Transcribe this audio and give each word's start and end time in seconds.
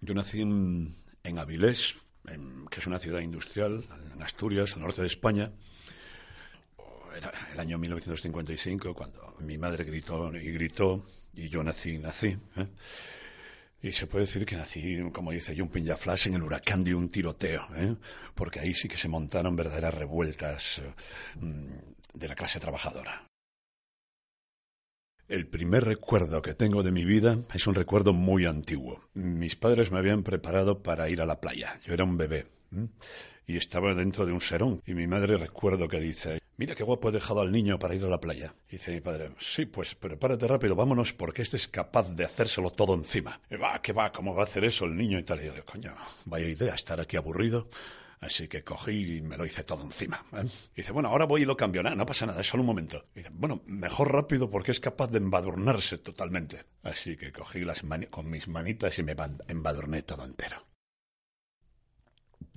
Yo 0.00 0.14
nací 0.14 0.40
en, 0.40 0.94
Avilés, 1.38 1.96
que 2.70 2.80
es 2.80 2.86
una 2.86 2.98
ciudad 2.98 3.20
industrial, 3.20 3.84
en 4.14 4.22
Asturias, 4.22 4.74
al 4.74 4.80
norte 4.80 5.02
de 5.02 5.06
España. 5.06 5.52
Era 7.16 7.32
el 7.52 7.60
año 7.60 7.76
1955 7.76 8.94
cuando 8.94 9.36
mi 9.40 9.58
madre 9.58 9.84
gritó 9.84 10.34
y 10.34 10.50
gritó 10.52 11.04
y 11.34 11.48
yo 11.48 11.62
nací, 11.62 11.98
nací. 11.98 12.38
¿eh? 12.56 12.66
Y 13.82 13.92
se 13.92 14.06
puede 14.06 14.24
decir 14.24 14.46
que 14.46 14.56
nací, 14.56 14.98
como 15.12 15.32
dice 15.32 15.56
Jumping 15.56 15.86
Flash, 15.96 16.28
en 16.28 16.34
el 16.34 16.42
huracán 16.42 16.84
de 16.84 16.94
un 16.94 17.10
tiroteo, 17.10 17.66
¿eh? 17.74 17.96
porque 18.34 18.60
ahí 18.60 18.74
sí 18.74 18.88
que 18.88 18.96
se 18.96 19.08
montaron 19.08 19.56
verdaderas 19.56 19.94
revueltas 19.94 20.78
eh, 20.78 20.94
de 22.14 22.28
la 22.28 22.34
clase 22.34 22.60
trabajadora. 22.60 23.29
El 25.30 25.46
primer 25.46 25.84
recuerdo 25.84 26.42
que 26.42 26.54
tengo 26.54 26.82
de 26.82 26.90
mi 26.90 27.04
vida 27.04 27.38
es 27.54 27.68
un 27.68 27.76
recuerdo 27.76 28.12
muy 28.12 28.46
antiguo. 28.46 28.98
Mis 29.14 29.54
padres 29.54 29.92
me 29.92 30.00
habían 30.00 30.24
preparado 30.24 30.82
para 30.82 31.08
ir 31.08 31.22
a 31.22 31.24
la 31.24 31.40
playa. 31.40 31.78
Yo 31.84 31.94
era 31.94 32.02
un 32.02 32.16
bebé. 32.16 32.48
Y 33.46 33.56
estaba 33.56 33.94
dentro 33.94 34.26
de 34.26 34.32
un 34.32 34.40
serón. 34.40 34.82
Y 34.84 34.94
mi 34.94 35.06
madre 35.06 35.36
recuerdo 35.36 35.86
que 35.86 36.00
dice, 36.00 36.40
mira 36.56 36.74
qué 36.74 36.82
guapo 36.82 37.10
he 37.10 37.12
dejado 37.12 37.42
al 37.42 37.52
niño 37.52 37.78
para 37.78 37.94
ir 37.94 38.02
a 38.02 38.08
la 38.08 38.18
playa. 38.18 38.56
Dice 38.68 38.92
mi 38.92 39.00
padre, 39.00 39.30
sí, 39.38 39.66
pues 39.66 39.94
prepárate 39.94 40.48
rápido, 40.48 40.74
vámonos, 40.74 41.12
porque 41.12 41.42
este 41.42 41.58
es 41.58 41.68
capaz 41.68 42.10
de 42.10 42.24
hacérselo 42.24 42.70
todo 42.70 42.94
encima. 42.94 43.40
Y 43.48 43.54
va, 43.54 43.80
¿qué 43.80 43.92
va? 43.92 44.10
¿Cómo 44.10 44.34
va 44.34 44.40
a 44.42 44.46
hacer 44.46 44.64
eso 44.64 44.84
el 44.84 44.96
niño? 44.96 45.16
Y 45.16 45.22
tal. 45.22 45.40
Y 45.42 45.46
yo 45.46 45.52
digo, 45.52 45.64
coño, 45.64 45.94
vaya 46.24 46.48
idea, 46.48 46.74
estar 46.74 46.98
aquí 46.98 47.16
aburrido. 47.16 47.68
Así 48.20 48.48
que 48.48 48.62
cogí 48.62 49.16
y 49.16 49.22
me 49.22 49.38
lo 49.38 49.46
hice 49.46 49.64
todo 49.64 49.82
encima. 49.82 50.22
¿eh? 50.34 50.44
Y 50.74 50.82
dice, 50.82 50.92
bueno, 50.92 51.08
ahora 51.08 51.24
voy 51.24 51.42
y 51.42 51.44
lo 51.46 51.56
cambio. 51.56 51.82
no 51.82 52.06
pasa 52.06 52.26
nada, 52.26 52.42
es 52.42 52.46
solo 52.46 52.62
un 52.62 52.66
momento. 52.66 53.06
Y 53.14 53.20
dice, 53.20 53.30
bueno, 53.32 53.62
mejor 53.66 54.12
rápido 54.12 54.50
porque 54.50 54.72
es 54.72 54.80
capaz 54.80 55.10
de 55.10 55.18
embadurnarse 55.18 55.96
totalmente. 55.96 56.66
Así 56.82 57.16
que 57.16 57.32
cogí 57.32 57.60
las 57.60 57.82
con 58.10 58.28
mis 58.28 58.46
manitas 58.46 58.98
y 58.98 59.02
me 59.02 59.16
embadurné 59.48 60.02
todo 60.02 60.24
entero. 60.24 60.66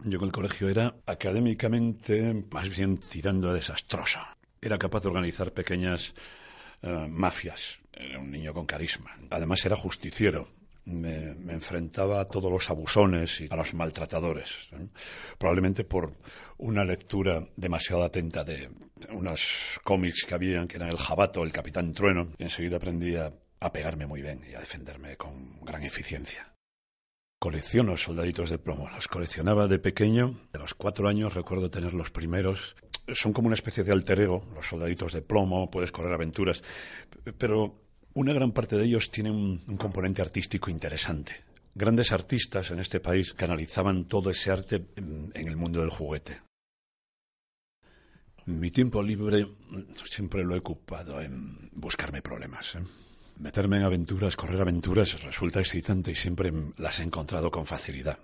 Yo 0.04 0.20
con 0.20 0.28
el 0.28 0.34
colegio 0.34 0.68
era 0.68 0.98
académicamente 1.06 2.46
más 2.52 2.68
bien 2.68 2.98
tirando 2.98 3.50
a 3.50 3.54
desastroso. 3.54 4.20
Era 4.62 4.78
capaz 4.78 5.02
de 5.02 5.08
organizar 5.08 5.54
pequeñas 5.54 6.14
eh, 6.82 7.08
mafias. 7.10 7.80
Era 7.94 8.20
un 8.20 8.32
niño 8.32 8.54
con 8.54 8.66
carisma. 8.66 9.18
Además 9.30 9.66
era 9.66 9.78
justiciero 9.78 10.50
me, 10.86 11.32
enfrentaba 11.54 12.22
a 12.22 12.26
todos 12.26 12.52
los 12.52 12.70
abusones 12.70 13.42
y 13.42 13.48
a 13.50 13.56
los 13.56 13.74
maltratadores. 13.74 14.50
Probablemente 15.38 15.84
por 15.84 16.14
una 16.58 16.84
lectura 16.84 17.48
demasiado 17.56 18.04
atenta 18.04 18.44
de 18.44 18.70
unos 19.12 19.80
cómics 19.84 20.26
que 20.26 20.34
habían, 20.34 20.68
que 20.68 20.78
eran 20.78 20.90
El 20.90 20.98
Jabato, 20.98 21.44
El 21.44 21.52
Capitán 21.52 21.94
Trueno, 21.94 22.30
enseguida 22.38 22.78
aprendí 22.78 23.16
a, 23.16 23.34
pegarme 23.72 24.06
muy 24.06 24.22
bien 24.22 24.42
y 24.50 24.56
a 24.56 24.60
defenderme 24.60 25.16
con 25.16 25.62
gran 25.62 25.84
eficiencia. 25.84 26.54
Colecciono 27.40 27.96
soldaditos 27.96 28.50
de 28.50 28.58
plomo. 28.58 28.90
Los 28.90 29.08
coleccionaba 29.08 29.68
de 29.68 29.80
pequeño. 29.80 30.40
De 30.52 30.60
los 30.60 30.74
cuatro 30.74 31.08
años 31.08 31.34
recuerdo 31.34 31.70
tener 31.70 31.94
los 31.94 32.12
primeros. 32.12 32.76
Son 33.14 33.32
como 33.32 33.48
una 33.48 33.56
especie 33.56 33.84
de 33.84 33.92
alter 33.94 34.20
ego, 34.20 34.46
los 34.54 34.68
soldaditos 34.68 35.14
de 35.14 35.22
plomo, 35.22 35.70
puedes 35.70 35.92
correr 35.94 36.14
aventuras. 36.14 36.62
Pero 37.38 37.83
una 38.14 38.34
gran 38.34 38.52
parte 38.52 38.78
de 38.78 38.86
ellos 38.86 39.10
tiene 39.10 39.32
un, 39.32 39.60
componente 39.78 40.22
artístico 40.22 40.70
interesante. 40.70 41.44
Grandes 41.76 42.12
artistas 42.12 42.72
en 42.72 42.80
este 42.80 43.00
país 43.00 43.34
canalizaban 43.34 44.06
todo 44.06 44.30
ese 44.30 44.52
arte 44.52 44.86
en, 44.96 45.32
el 45.34 45.58
mundo 45.58 45.82
del 45.82 45.90
juguete. 45.90 46.42
Mi 48.46 48.70
tiempo 48.72 49.02
libre 49.02 49.48
siempre 50.06 50.44
lo 50.44 50.56
he 50.56 50.60
ocupado 50.60 51.22
en 51.22 51.70
buscarme 51.72 52.22
problemas. 52.22 52.76
¿eh? 52.76 52.84
Meterme 53.40 53.78
en 53.78 53.84
aventuras, 53.84 54.36
correr 54.36 54.62
aventuras, 54.62 55.24
resulta 55.24 55.60
excitante 55.60 56.12
y 56.12 56.16
siempre 56.16 56.52
las 56.78 57.00
he 57.00 57.04
encontrado 57.04 57.50
con 57.50 57.66
facilidad. 57.66 58.20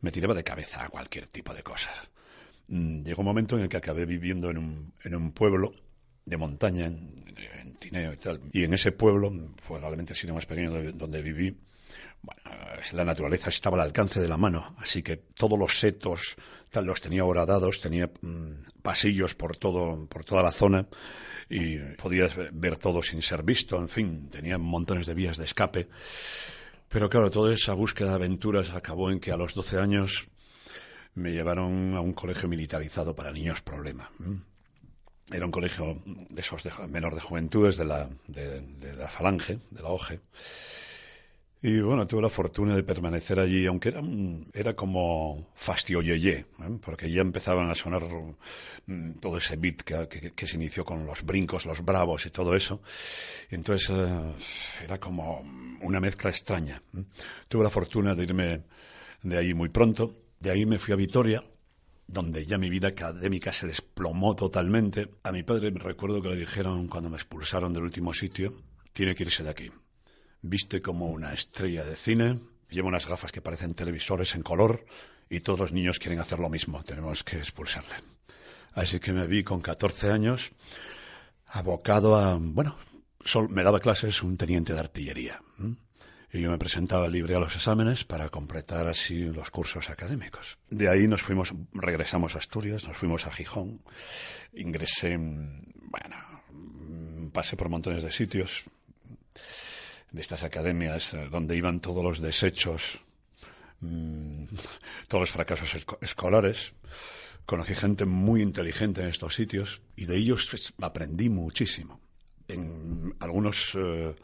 Me 0.00 0.10
tiraba 0.10 0.34
de 0.34 0.44
cabeza 0.44 0.84
a 0.84 0.88
cualquier 0.88 1.28
tipo 1.28 1.54
de 1.54 1.62
cosas. 1.62 1.96
Mm, 2.68 3.02
llegó 3.02 3.22
un 3.22 3.26
momento 3.26 3.56
en 3.56 3.62
el 3.62 3.68
que 3.68 3.78
acabé 3.78 4.04
viviendo 4.04 4.50
en 4.50 4.58
un, 4.58 5.32
pueblo 5.32 5.72
de 6.24 6.36
montaña, 6.36 6.92
Y 8.52 8.64
en 8.64 8.74
ese 8.74 8.92
pueblo, 8.92 9.32
probablemente 9.66 10.12
el 10.12 10.18
sitio 10.18 10.34
más 10.34 10.46
pequeño 10.46 10.92
donde, 10.92 11.22
viví, 11.22 11.56
la 12.92 13.04
naturaleza 13.04 13.50
estaba 13.50 13.76
al 13.76 13.86
alcance 13.86 14.20
de 14.20 14.28
la 14.28 14.36
mano, 14.36 14.74
así 14.78 15.02
que 15.02 15.16
todos 15.16 15.58
los 15.58 15.78
setos 15.78 16.36
tal, 16.70 16.84
los 16.84 17.00
tenía 17.00 17.24
horadados, 17.24 17.80
tenía 17.80 18.10
mm, 18.20 18.82
pasillos 18.82 19.34
por, 19.34 19.56
todo, 19.56 20.06
por 20.06 20.24
toda 20.24 20.42
la 20.42 20.52
zona 20.52 20.86
y 21.48 21.78
podías 21.96 22.32
ver 22.52 22.76
todo 22.76 23.02
sin 23.02 23.22
ser 23.22 23.42
visto, 23.42 23.78
en 23.78 23.88
fin, 23.88 24.28
tenía 24.28 24.58
montones 24.58 25.06
de 25.06 25.14
vías 25.14 25.38
de 25.38 25.44
escape. 25.44 25.88
Pero 26.88 27.08
claro, 27.08 27.30
toda 27.30 27.52
esa 27.52 27.74
búsqueda 27.74 28.10
de 28.10 28.14
aventuras 28.16 28.70
acabó 28.70 29.10
en 29.10 29.20
que 29.20 29.32
a 29.32 29.36
los 29.36 29.54
12 29.54 29.78
años 29.78 30.28
me 31.14 31.32
llevaron 31.32 31.94
a 31.94 32.00
un 32.00 32.12
colegio 32.12 32.48
militarizado 32.48 33.14
para 33.14 33.32
niños 33.32 33.60
problema. 33.60 34.10
Era 35.30 35.44
un 35.44 35.52
colegio 35.52 36.00
de 36.06 36.40
esos 36.40 36.62
de, 36.62 36.70
menor 36.88 37.14
de 37.14 37.20
juventudes 37.20 37.76
de 37.76 37.84
la, 37.84 38.08
de, 38.26 38.62
la 38.96 39.08
Falange, 39.08 39.58
de 39.70 39.82
la 39.82 39.88
OGE. 39.88 40.20
Y 41.60 41.80
bueno, 41.80 42.06
tuve 42.06 42.22
la 42.22 42.28
fortuna 42.28 42.76
de 42.76 42.84
permanecer 42.84 43.40
allí, 43.40 43.66
aunque 43.66 43.88
era, 43.88 44.00
era 44.52 44.74
como 44.74 45.48
fastio 45.56 46.00
yeye, 46.00 46.38
¿eh? 46.38 46.78
porque 46.80 47.10
ya 47.10 47.20
empezaban 47.20 47.68
a 47.68 47.74
sonar 47.74 48.04
mm, 48.86 49.14
todo 49.14 49.38
ese 49.38 49.56
beat 49.56 49.82
que, 49.82 50.32
que, 50.36 50.46
se 50.46 50.54
inició 50.54 50.84
con 50.84 51.04
los 51.04 51.24
brincos, 51.24 51.66
los 51.66 51.84
bravos 51.84 52.26
y 52.26 52.30
todo 52.30 52.54
eso. 52.54 52.80
Entonces 53.50 53.90
eh, 53.90 54.34
era 54.84 55.00
como 55.00 55.44
una 55.80 55.98
mezcla 55.98 56.30
extraña. 56.30 56.80
¿eh? 56.96 57.02
Tuve 57.48 57.64
la 57.64 57.70
fortuna 57.70 58.14
de 58.14 58.22
irme 58.22 58.62
de 59.22 59.38
ahí 59.38 59.52
muy 59.52 59.68
pronto. 59.68 60.14
De 60.38 60.52
ahí 60.52 60.64
me 60.64 60.78
fui 60.78 60.94
a 60.94 60.96
Vitoria, 60.96 61.42
donde 62.08 62.46
ya 62.46 62.56
mi 62.58 62.70
vida 62.70 62.88
académica 62.88 63.52
se 63.52 63.66
desplomó 63.66 64.34
totalmente. 64.34 65.10
A 65.22 65.30
mi 65.30 65.42
padre 65.42 65.70
me 65.70 65.78
recuerdo 65.78 66.22
que 66.22 66.30
le 66.30 66.36
dijeron 66.36 66.88
cuando 66.88 67.10
me 67.10 67.16
expulsaron 67.16 67.72
del 67.74 67.84
último 67.84 68.14
sitio, 68.14 68.56
tiene 68.92 69.14
que 69.14 69.24
irse 69.24 69.44
de 69.44 69.50
aquí. 69.50 69.70
Viste 70.40 70.80
como 70.80 71.08
una 71.08 71.34
estrella 71.34 71.84
de 71.84 71.94
cine, 71.94 72.40
lleva 72.70 72.88
unas 72.88 73.06
gafas 73.06 73.30
que 73.30 73.42
parecen 73.42 73.74
televisores 73.74 74.34
en 74.34 74.42
color 74.42 74.86
y 75.28 75.40
todos 75.40 75.60
los 75.60 75.72
niños 75.72 75.98
quieren 75.98 76.18
hacer 76.18 76.38
lo 76.38 76.48
mismo, 76.48 76.82
tenemos 76.82 77.22
que 77.22 77.36
expulsarle. 77.36 77.96
Así 78.72 78.98
que 79.00 79.12
me 79.12 79.26
vi 79.26 79.44
con 79.44 79.60
14 79.60 80.10
años 80.10 80.52
abocado 81.46 82.16
a, 82.16 82.38
bueno, 82.40 82.76
me 83.50 83.62
daba 83.62 83.80
clases 83.80 84.22
un 84.22 84.38
teniente 84.38 84.72
de 84.72 84.80
artillería 84.80 85.42
y 86.32 86.42
yo 86.42 86.50
me 86.50 86.58
presentaba 86.58 87.08
libre 87.08 87.34
a 87.36 87.40
los 87.40 87.56
exámenes 87.56 88.04
para 88.04 88.28
completar 88.28 88.86
así 88.86 89.24
los 89.24 89.50
cursos 89.50 89.88
académicos. 89.88 90.58
De 90.68 90.88
ahí 90.88 91.08
nos 91.08 91.22
fuimos, 91.22 91.54
regresamos 91.72 92.34
a 92.34 92.38
Asturias, 92.38 92.86
nos 92.86 92.96
fuimos 92.96 93.26
a 93.26 93.30
Gijón, 93.30 93.80
ingresé, 94.52 95.16
bueno, 95.16 96.16
pasé 97.32 97.56
por 97.56 97.68
montones 97.68 98.04
de 98.04 98.12
sitios, 98.12 98.62
de 100.10 100.20
estas 100.20 100.42
academias 100.42 101.14
eh, 101.14 101.28
donde 101.30 101.56
iban 101.56 101.80
todos 101.80 102.04
los 102.04 102.20
desechos, 102.20 102.98
mm, 103.80 104.44
todos 105.08 105.22
los 105.22 105.30
fracasos 105.30 105.84
escolares. 106.00 106.72
Conocí 107.46 107.74
gente 107.74 108.04
muy 108.04 108.42
inteligente 108.42 109.00
en 109.00 109.08
estos 109.08 109.34
sitios 109.34 109.80
y 109.96 110.04
de 110.04 110.16
ellos 110.16 110.48
pues, 110.50 110.74
aprendí 110.80 111.30
muchísimo. 111.30 112.00
En 112.48 113.14
algunos 113.20 113.72
eh, 113.74 114.14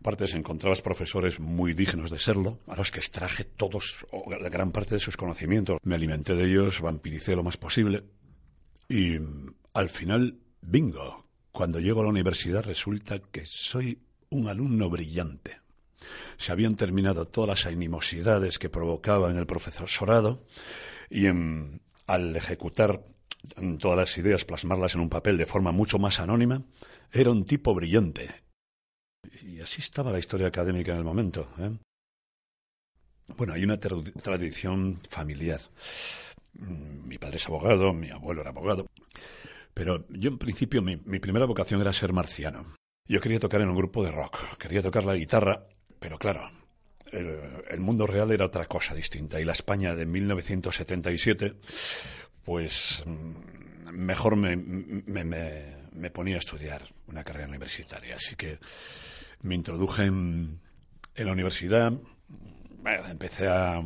partes 0.00 0.34
encontrabas 0.34 0.80
profesores 0.80 1.40
muy 1.40 1.74
dignos 1.74 2.10
de 2.10 2.18
serlo, 2.18 2.58
a 2.68 2.76
los 2.76 2.90
que 2.90 3.00
extraje 3.00 3.44
todos, 3.44 4.06
o 4.10 4.30
la 4.30 4.48
gran 4.48 4.70
parte 4.70 4.94
de 4.94 5.00
sus 5.00 5.16
conocimientos. 5.16 5.78
Me 5.82 5.96
alimenté 5.96 6.36
de 6.36 6.44
ellos, 6.44 6.80
vampiricé 6.80 7.34
lo 7.34 7.42
más 7.42 7.56
posible. 7.56 8.04
Y 8.88 9.18
al 9.72 9.88
final, 9.88 10.38
bingo, 10.60 11.26
cuando 11.52 11.80
llego 11.80 12.00
a 12.00 12.04
la 12.04 12.10
universidad 12.10 12.64
resulta 12.64 13.18
que 13.18 13.44
soy 13.46 13.98
un 14.30 14.48
alumno 14.48 14.90
brillante. 14.90 15.60
Se 16.36 16.52
habían 16.52 16.76
terminado 16.76 17.26
todas 17.26 17.48
las 17.48 17.66
animosidades 17.66 18.58
que 18.58 18.68
provocaba 18.68 19.30
en 19.30 19.36
el 19.36 19.46
profesorado 19.46 20.44
y 21.10 21.26
al 21.26 22.36
ejecutar 22.36 23.04
todas 23.78 23.98
las 23.98 24.18
ideas, 24.18 24.44
plasmarlas 24.44 24.94
en 24.94 25.00
un 25.00 25.08
papel 25.08 25.36
de 25.36 25.46
forma 25.46 25.72
mucho 25.72 25.98
más 25.98 26.20
anónima, 26.20 26.62
era 27.12 27.30
un 27.30 27.44
tipo 27.44 27.74
brillante, 27.74 28.44
y 29.42 29.60
así 29.60 29.80
estaba 29.80 30.12
la 30.12 30.18
historia 30.18 30.46
académica 30.46 30.92
en 30.92 30.98
el 30.98 31.04
momento. 31.04 31.48
¿eh? 31.58 31.70
Bueno, 33.36 33.54
hay 33.54 33.64
una 33.64 33.78
tradición 33.78 35.00
familiar. 35.08 35.60
Mm, 36.54 37.08
mi 37.08 37.18
padre 37.18 37.36
es 37.36 37.46
abogado, 37.46 37.92
mi 37.92 38.10
abuelo 38.10 38.40
era 38.42 38.50
abogado. 38.50 38.86
Pero 39.72 40.06
yo, 40.08 40.30
en 40.30 40.38
principio, 40.38 40.82
mi, 40.82 40.96
primera 40.96 41.46
vocación 41.46 41.80
era 41.80 41.92
ser 41.92 42.12
marciano. 42.12 42.76
Yo 43.06 43.20
quería 43.20 43.40
tocar 43.40 43.60
en 43.60 43.68
un 43.68 43.76
grupo 43.76 44.04
de 44.04 44.12
rock, 44.12 44.56
quería 44.56 44.82
tocar 44.82 45.04
la 45.04 45.14
guitarra, 45.14 45.66
pero 45.98 46.18
claro, 46.18 46.50
el, 47.12 47.80
mundo 47.80 48.06
real 48.06 48.30
era 48.32 48.46
otra 48.46 48.66
cosa 48.66 48.94
distinta. 48.94 49.40
Y 49.40 49.44
la 49.44 49.52
España 49.52 49.94
de 49.94 50.06
1977, 50.06 51.56
pues 52.44 53.02
mm, 53.06 53.90
mejor 53.92 54.36
me, 54.36 54.56
me, 54.56 56.10
ponía 56.10 56.36
a 56.36 56.38
estudiar 56.38 56.82
una 57.06 57.24
carrera 57.24 57.48
universitaria. 57.48 58.16
Así 58.16 58.36
que 58.36 58.58
me 59.40 59.54
introduje 59.54 60.04
en, 60.04 60.60
la 61.16 61.32
universidad, 61.32 61.92
empecé 63.10 63.48
a 63.48 63.82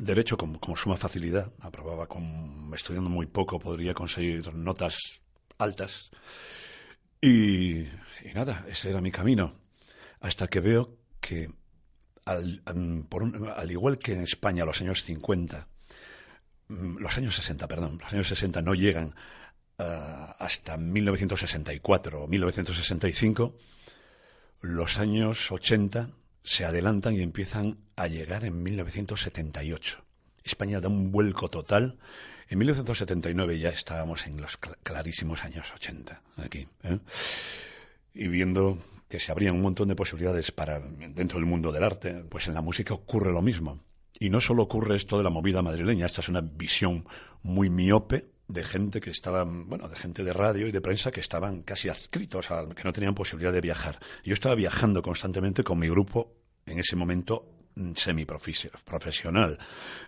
Derecho 0.00 0.36
con, 0.36 0.58
suma 0.76 0.96
facilidad, 0.96 1.52
aprobaba 1.60 2.08
con, 2.08 2.72
estudiando 2.74 3.08
muy 3.08 3.26
poco, 3.26 3.60
podría 3.60 3.94
conseguir 3.94 4.52
notas 4.52 4.98
altas. 5.58 6.10
Y, 7.20 7.84
nada, 8.34 8.64
ese 8.68 8.90
era 8.90 9.00
mi 9.00 9.12
camino. 9.12 9.54
Hasta 10.20 10.48
que 10.48 10.60
veo 10.60 10.98
que, 11.20 11.50
al, 12.24 12.62
al 12.66 13.70
igual 13.70 13.98
que 13.98 14.14
en 14.14 14.22
España, 14.22 14.64
los 14.64 14.80
años 14.80 15.04
50, 15.04 15.68
mm, 15.68 15.75
los 16.68 17.16
años 17.16 17.34
60, 17.36 17.68
perdón, 17.68 17.98
los 18.02 18.12
años 18.12 18.28
60 18.28 18.62
no 18.62 18.74
llegan 18.74 19.14
uh, 19.78 19.82
hasta 20.38 20.76
1964 20.76 22.24
o 22.24 22.26
1965, 22.26 23.56
los 24.60 24.98
años 24.98 25.50
80 25.50 26.10
se 26.42 26.64
adelantan 26.64 27.14
y 27.14 27.22
empiezan 27.22 27.78
a 27.96 28.06
llegar 28.06 28.44
en 28.44 28.62
1978. 28.62 30.04
España 30.44 30.80
da 30.80 30.88
un 30.88 31.10
vuelco 31.10 31.50
total. 31.50 31.98
En 32.48 32.58
1979 32.58 33.58
ya 33.58 33.70
estábamos 33.70 34.26
en 34.26 34.40
los 34.40 34.56
clarísimos 34.56 35.44
años 35.44 35.72
80 35.74 36.22
aquí. 36.36 36.68
¿eh? 36.84 37.00
Y 38.14 38.28
viendo 38.28 38.78
que 39.08 39.18
se 39.18 39.32
abrían 39.32 39.56
un 39.56 39.62
montón 39.62 39.88
de 39.88 39.96
posibilidades 39.96 40.52
para 40.52 40.78
dentro 40.80 41.38
del 41.38 41.46
mundo 41.46 41.72
del 41.72 41.82
arte, 41.82 42.24
pues 42.28 42.46
en 42.46 42.54
la 42.54 42.60
música 42.60 42.94
ocurre 42.94 43.32
lo 43.32 43.42
mismo. 43.42 43.80
Y 44.18 44.30
no 44.30 44.40
solo 44.40 44.62
ocurre 44.62 44.96
esto 44.96 45.18
de 45.18 45.24
la 45.24 45.30
movida 45.30 45.62
madrileña, 45.62 46.06
esta 46.06 46.20
es 46.20 46.28
una 46.28 46.40
visión 46.40 47.06
muy 47.42 47.70
miope 47.70 48.30
de 48.48 48.64
gente 48.64 49.00
que 49.00 49.10
estaban, 49.10 49.68
bueno, 49.68 49.88
de 49.88 49.96
gente 49.96 50.22
de 50.22 50.32
radio 50.32 50.66
y 50.66 50.72
de 50.72 50.80
prensa 50.80 51.10
que 51.10 51.20
estaban 51.20 51.62
casi 51.62 51.88
adscritos, 51.88 52.50
a, 52.50 52.68
que 52.68 52.84
no 52.84 52.92
tenían 52.92 53.14
posibilidad 53.14 53.52
de 53.52 53.60
viajar. 53.60 53.98
Yo 54.24 54.34
estaba 54.34 54.54
viajando 54.54 55.02
constantemente 55.02 55.64
con 55.64 55.78
mi 55.78 55.88
grupo, 55.88 56.32
en 56.64 56.78
ese 56.78 56.96
momento 56.96 57.48
mm, 57.74 57.92
semiprofesional. 57.94 59.58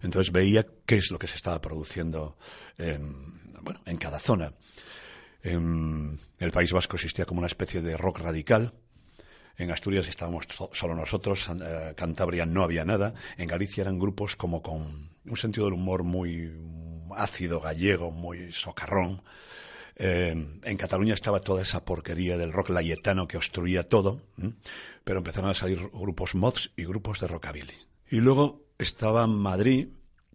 Entonces 0.02 0.32
veía 0.32 0.66
qué 0.86 0.96
es 0.96 1.10
lo 1.10 1.18
que 1.18 1.26
se 1.26 1.36
estaba 1.36 1.60
produciendo 1.60 2.36
en, 2.76 3.52
bueno, 3.62 3.80
en 3.86 3.96
cada 3.96 4.18
zona. 4.18 4.54
En 5.42 6.18
el 6.38 6.50
País 6.50 6.72
Vasco 6.72 6.96
existía 6.96 7.24
como 7.24 7.38
una 7.38 7.46
especie 7.46 7.80
de 7.80 7.96
rock 7.96 8.20
radical, 8.20 8.74
en 9.58 9.70
Asturias 9.70 10.08
estábamos 10.08 10.46
solo 10.72 10.94
nosotros, 10.94 11.50
eh, 11.50 11.92
Cantabria 11.96 12.46
no 12.46 12.62
había 12.62 12.84
nada, 12.84 13.12
en 13.36 13.48
Galicia 13.48 13.82
eran 13.82 13.98
grupos 13.98 14.36
como 14.36 14.62
con 14.62 15.10
un 15.24 15.36
sentido 15.36 15.66
del 15.66 15.74
humor 15.74 16.04
muy, 16.04 16.50
ácido 17.16 17.60
gallego, 17.60 18.10
muy 18.10 18.52
socarrón. 18.52 19.22
Eh, 19.96 20.60
en 20.62 20.76
Cataluña 20.76 21.14
estaba 21.14 21.40
toda 21.40 21.62
esa 21.62 21.84
porquería 21.84 22.38
del 22.38 22.52
rock 22.52 22.70
layetano 22.70 23.26
que 23.26 23.36
obstruía 23.36 23.88
todo, 23.88 24.22
pero 25.04 25.18
empezaron 25.18 25.50
a 25.50 25.54
salir 25.54 25.90
grupos 25.92 26.34
mods 26.34 26.70
y 26.76 26.84
grupos 26.84 27.20
de 27.20 27.26
rockabilly. 27.26 27.74
Y 28.10 28.20
luego 28.20 28.62
estaba 28.78 29.26
Madrid, 29.26 29.88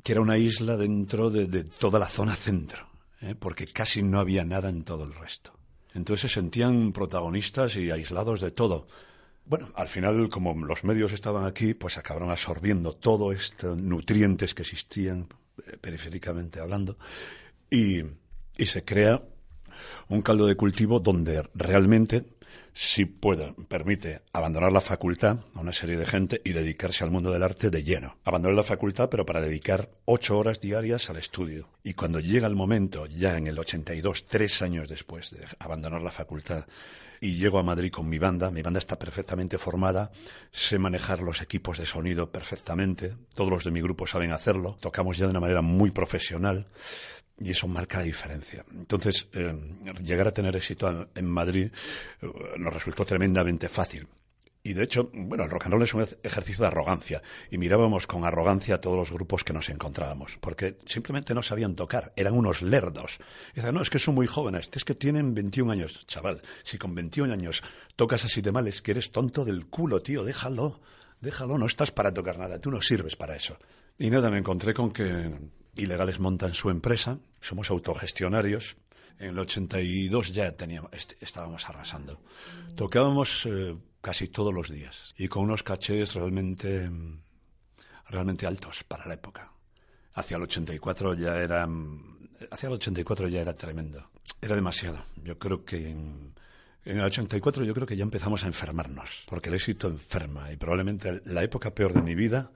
que 0.04 0.12
era 0.12 0.22
una 0.22 0.38
isla 0.38 0.76
dentro 0.76 1.30
de, 1.30 1.64
toda 1.64 1.98
la 1.98 2.10
zona 2.10 2.36
centro, 2.36 2.88
¿eh? 3.22 3.36
porque 3.36 3.68
casi 3.68 4.04
no 4.04 4.20
había 4.20 4.44
nada 4.44 4.70
en 4.70 4.84
todo 4.84 5.06
el 5.06 5.16
resto. 5.16 5.58
Entonces 5.94 6.32
se 6.32 6.40
sentían 6.40 6.92
protagonistas 6.92 7.78
y 7.78 7.90
aislados 7.90 8.42
de 8.42 8.52
todo. 8.52 8.88
Bueno, 9.46 9.72
al 9.76 9.88
final, 9.88 10.30
como 10.30 10.54
los 10.66 10.84
medios 10.84 11.12
estaban 11.12 11.46
aquí, 11.46 11.74
pues 11.74 11.98
acabaron 11.98 12.32
absorbiendo 12.32 12.94
todos 12.94 13.36
estos 13.36 13.78
nutrientes 13.78 14.56
que 14.56 14.62
existían 14.62 15.28
periféricamente 15.82 16.60
hablando, 16.60 16.98
y, 17.70 18.04
y 18.58 18.66
se 18.66 18.84
crea 18.84 19.22
un 20.08 20.22
caldo 20.22 20.46
de 20.46 20.56
cultivo 20.56 21.00
donde 21.00 21.44
realmente 21.54 22.22
sí 22.74 23.06
puede, 23.06 23.54
permite 23.68 24.22
abandonar 24.34 24.72
la 24.72 24.82
facultad 24.82 25.40
a 25.54 25.60
una 25.60 25.74
serie 25.74 25.98
de 25.98 26.06
gente 26.06 26.42
y 26.44 26.52
dedicarse 26.52 27.04
al 27.04 27.12
mundo 27.12 27.32
del 27.32 27.44
arte 27.44 27.70
de 27.70 27.84
lleno. 27.84 28.18
Abandonar 28.24 28.56
la 28.56 28.64
facultad, 28.64 29.10
pero 29.10 29.26
para 29.26 29.42
dedicar 29.42 29.90
ocho 30.06 30.38
horas 30.38 30.60
diarias 30.60 31.10
al 31.10 31.18
estudio. 31.18 31.70
Y 31.84 31.94
cuando 31.94 32.20
llega 32.20 32.48
el 32.48 32.56
momento, 32.56 33.06
ya 33.06 33.38
en 33.38 33.48
el 33.48 33.60
82, 33.60 34.26
tres 34.28 34.62
años 34.62 34.90
después 34.90 35.32
de 35.32 35.46
abandonar 35.60 36.02
la 36.02 36.12
facultad, 36.12 36.66
y 37.24 37.38
llego 37.38 37.58
a 37.58 37.64
Madrid 37.64 37.90
con 37.90 38.10
mi 38.10 38.20
banda. 38.20 38.52
Mi 38.52 38.62
banda 38.62 38.80
está 38.80 39.00
perfectamente 39.00 39.58
formada, 39.58 40.12
sé 40.52 40.78
manejar 40.78 41.22
los 41.22 41.42
equipos 41.42 41.78
de 41.78 41.86
sonido 41.86 42.32
perfectamente, 42.32 43.16
todos 43.34 43.50
los 43.50 43.64
de 43.64 43.72
mi 43.72 43.82
grupo 43.82 44.06
saben 44.06 44.34
hacerlo, 44.34 44.78
tocamos 44.82 45.18
ya 45.18 45.26
de 45.26 45.32
una 45.32 45.40
manera 45.40 45.62
muy 45.62 45.92
profesional 45.92 46.68
y 47.40 47.52
eso 47.52 47.68
marca 47.68 47.98
la 48.00 48.04
diferencia. 48.04 48.66
Entonces, 48.72 49.28
eh, 49.34 49.54
llegar 50.02 50.28
a 50.28 50.32
tener 50.32 50.56
éxito 50.56 51.10
en 51.14 51.26
Madrid 51.26 51.72
eh, 52.22 52.28
nos 52.58 52.74
resultó 52.74 53.06
tremendamente 53.06 53.70
fácil. 53.70 54.08
Y 54.66 54.74
de 54.74 54.84
hecho, 54.84 55.10
bueno, 55.14 55.44
el 55.44 55.50
rock 55.50 55.66
and 55.66 55.74
roll 55.74 55.84
es 55.84 55.94
un 55.94 56.08
ejercicio 56.24 56.62
de 56.62 56.68
arrogancia. 56.68 57.22
Y 57.52 57.58
mirábamos 57.58 58.08
con 58.08 58.24
arrogancia 58.24 58.76
a 58.76 58.82
todos 58.82 58.96
los 58.96 59.12
grupos 59.12 59.44
que 59.44 59.52
nos 59.52 59.68
encontrábamos. 59.68 60.38
Porque 60.40 60.78
simplemente 60.86 61.34
no 61.34 61.44
sabían 61.44 61.76
tocar. 61.76 62.14
Eran 62.16 62.34
unos 62.34 62.62
lerdos. 62.62 63.18
Y 63.52 63.56
decían, 63.58 63.76
no, 63.76 63.82
es 63.82 63.90
que 63.90 64.00
son 64.00 64.16
muy 64.16 64.26
jóvenes. 64.26 64.70
Es 64.74 64.86
que 64.86 64.96
tienen 64.96 65.34
21 65.34 65.70
años. 65.70 66.08
Chaval, 66.08 66.42
si 66.64 66.78
con 66.78 66.96
21 66.96 67.34
años 67.34 67.62
tocas 67.98 68.24
así 68.24 68.42
de 68.42 68.54
mal, 68.54 68.66
es 68.70 68.82
que 68.82 68.92
eres 68.92 69.12
tonto 69.12 69.44
del 69.44 69.66
culo, 69.66 70.02
tío. 70.02 70.24
Déjalo. 70.24 70.80
Déjalo. 71.20 71.58
No 71.58 71.66
estás 71.66 71.92
para 71.92 72.14
tocar 72.14 72.40
nada. 72.40 72.60
Tú 72.60 72.72
no 72.72 72.82
sirves 72.82 73.18
para 73.18 73.36
eso. 73.36 73.58
Y 73.98 74.10
nada, 74.10 74.32
me 74.32 74.38
encontré 74.38 74.74
con 74.74 74.94
que 74.94 75.30
Ilegales 75.76 76.20
montan 76.20 76.54
su 76.54 76.70
empresa. 76.70 77.20
Somos 77.42 77.70
autogestionarios. 77.70 78.78
En 79.20 79.30
el 79.30 79.40
82 79.40 80.34
ya 80.34 80.52
teníamos, 80.52 80.92
estábamos 81.20 81.68
arrasando. 81.70 82.22
Tocábamos... 82.76 83.46
Eh, 83.46 83.78
casi 84.04 84.28
todos 84.28 84.54
los 84.54 84.70
días 84.70 85.16
y 85.18 85.30
con 85.30 85.44
unos 85.44 85.64
cachés 85.64 86.14
realmente, 86.16 86.92
realmente 88.10 88.46
altos 88.46 88.84
para 88.84 89.08
la 89.08 89.14
época. 89.14 89.54
Hacia 90.14 90.36
el 90.36 90.44
84 90.44 91.14
ya 91.14 91.38
era, 91.38 91.68
hacia 92.52 92.68
el 92.68 92.74
84 92.74 93.30
ya 93.30 93.42
era 93.42 93.54
tremendo. 93.54 94.10
Era 94.42 94.56
demasiado. 94.56 95.06
Yo 95.24 95.40
creo 95.40 95.64
que 95.64 95.90
en, 95.90 96.34
el 96.84 97.00
84 97.00 97.64
yo 97.64 97.74
creo 97.74 97.88
que 97.88 97.96
ya 97.96 98.04
empezamos 98.04 98.44
a 98.44 98.48
enfermarnos, 98.48 99.24
porque 99.26 99.48
el 99.48 99.56
éxito 99.56 99.88
enferma 99.88 100.52
y 100.52 100.58
probablemente 100.58 101.22
la 101.24 101.42
época 101.42 101.74
peor 101.74 101.94
de 101.94 102.02
mi 102.02 102.14
vida 102.14 102.52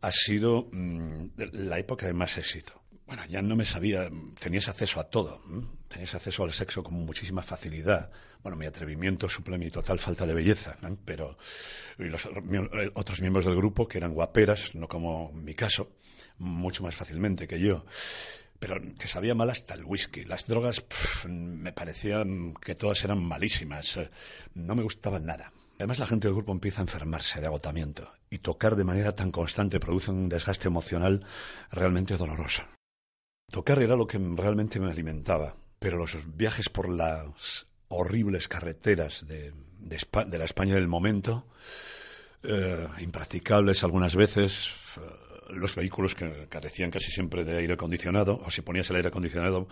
ha 0.00 0.12
sido 0.12 0.68
mm, 0.72 1.26
la 1.52 1.78
época 1.78 2.06
de 2.06 2.12
más 2.12 2.38
éxito. 2.38 2.80
Bueno, 3.06 3.24
ya 3.26 3.42
no 3.42 3.56
me 3.56 3.64
sabía, 3.64 4.08
tenías 4.38 4.68
acceso 4.68 5.00
a 5.00 5.10
todo, 5.10 5.42
tenías 5.88 6.14
acceso 6.14 6.44
al 6.44 6.52
sexo 6.52 6.84
con 6.84 6.94
muchísima 6.94 7.42
facilidad. 7.42 8.12
Bueno, 8.40 8.56
mi 8.56 8.66
atrevimiento 8.66 9.28
suple 9.28 9.58
mi 9.58 9.68
total 9.68 9.98
falta 9.98 10.26
de 10.26 10.34
belleza, 10.34 10.78
pero 11.04 11.36
los 11.98 12.24
eh, 12.26 12.90
otros 12.94 13.20
miembros 13.20 13.46
del 13.46 13.56
grupo, 13.56 13.88
que 13.88 13.98
eran 13.98 14.14
guaperas, 14.14 14.76
no 14.76 14.86
como 14.86 15.32
mi 15.32 15.54
caso, 15.54 15.90
mucho 16.38 16.84
más 16.84 16.94
fácilmente 16.94 17.48
que 17.48 17.58
yo, 17.58 17.84
pero 18.60 18.80
que 18.96 19.08
sabía 19.08 19.34
mal 19.34 19.50
hasta 19.50 19.74
el 19.74 19.84
whisky. 19.84 20.24
Las 20.24 20.46
drogas 20.46 20.84
me 21.26 21.72
parecían 21.72 22.54
que 22.54 22.76
todas 22.76 23.02
eran 23.02 23.22
malísimas, 23.24 23.96
eh, 23.96 24.08
no 24.54 24.76
me 24.76 24.84
gustaban 24.84 25.26
nada. 25.26 25.52
Además, 25.80 25.98
la 25.98 26.06
gente 26.06 26.28
del 26.28 26.34
grupo 26.34 26.52
empieza 26.52 26.82
a 26.82 26.84
enfermarse 26.84 27.40
de 27.40 27.46
agotamiento 27.46 28.12
y 28.28 28.40
tocar 28.40 28.76
de 28.76 28.84
manera 28.84 29.14
tan 29.14 29.32
constante 29.32 29.80
produce 29.80 30.10
un 30.10 30.28
desgaste 30.28 30.68
emocional 30.68 31.24
realmente 31.72 32.18
doloroso. 32.18 32.64
Tocar 33.50 33.80
era 33.80 33.96
lo 33.96 34.06
que 34.06 34.18
realmente 34.18 34.78
me 34.78 34.90
alimentaba, 34.90 35.56
pero 35.78 35.96
los 35.96 36.18
viajes 36.36 36.68
por 36.68 36.90
las 36.90 37.66
horribles 37.88 38.46
carreteras 38.46 39.26
de, 39.26 39.54
la 39.80 40.44
España 40.44 40.74
del 40.74 40.86
momento, 40.86 41.46
eh, 42.42 42.86
impracticables 42.98 43.82
algunas 43.82 44.14
veces, 44.14 44.68
eh, 44.98 45.00
los 45.54 45.74
vehículos 45.74 46.14
que 46.14 46.46
carecían 46.50 46.90
casi 46.90 47.10
siempre 47.10 47.42
de 47.42 47.56
aire 47.56 47.72
acondicionado, 47.72 48.38
o 48.44 48.50
si 48.50 48.60
ponías 48.60 48.90
el 48.90 48.96
aire 48.96 49.08
acondicionado, 49.08 49.66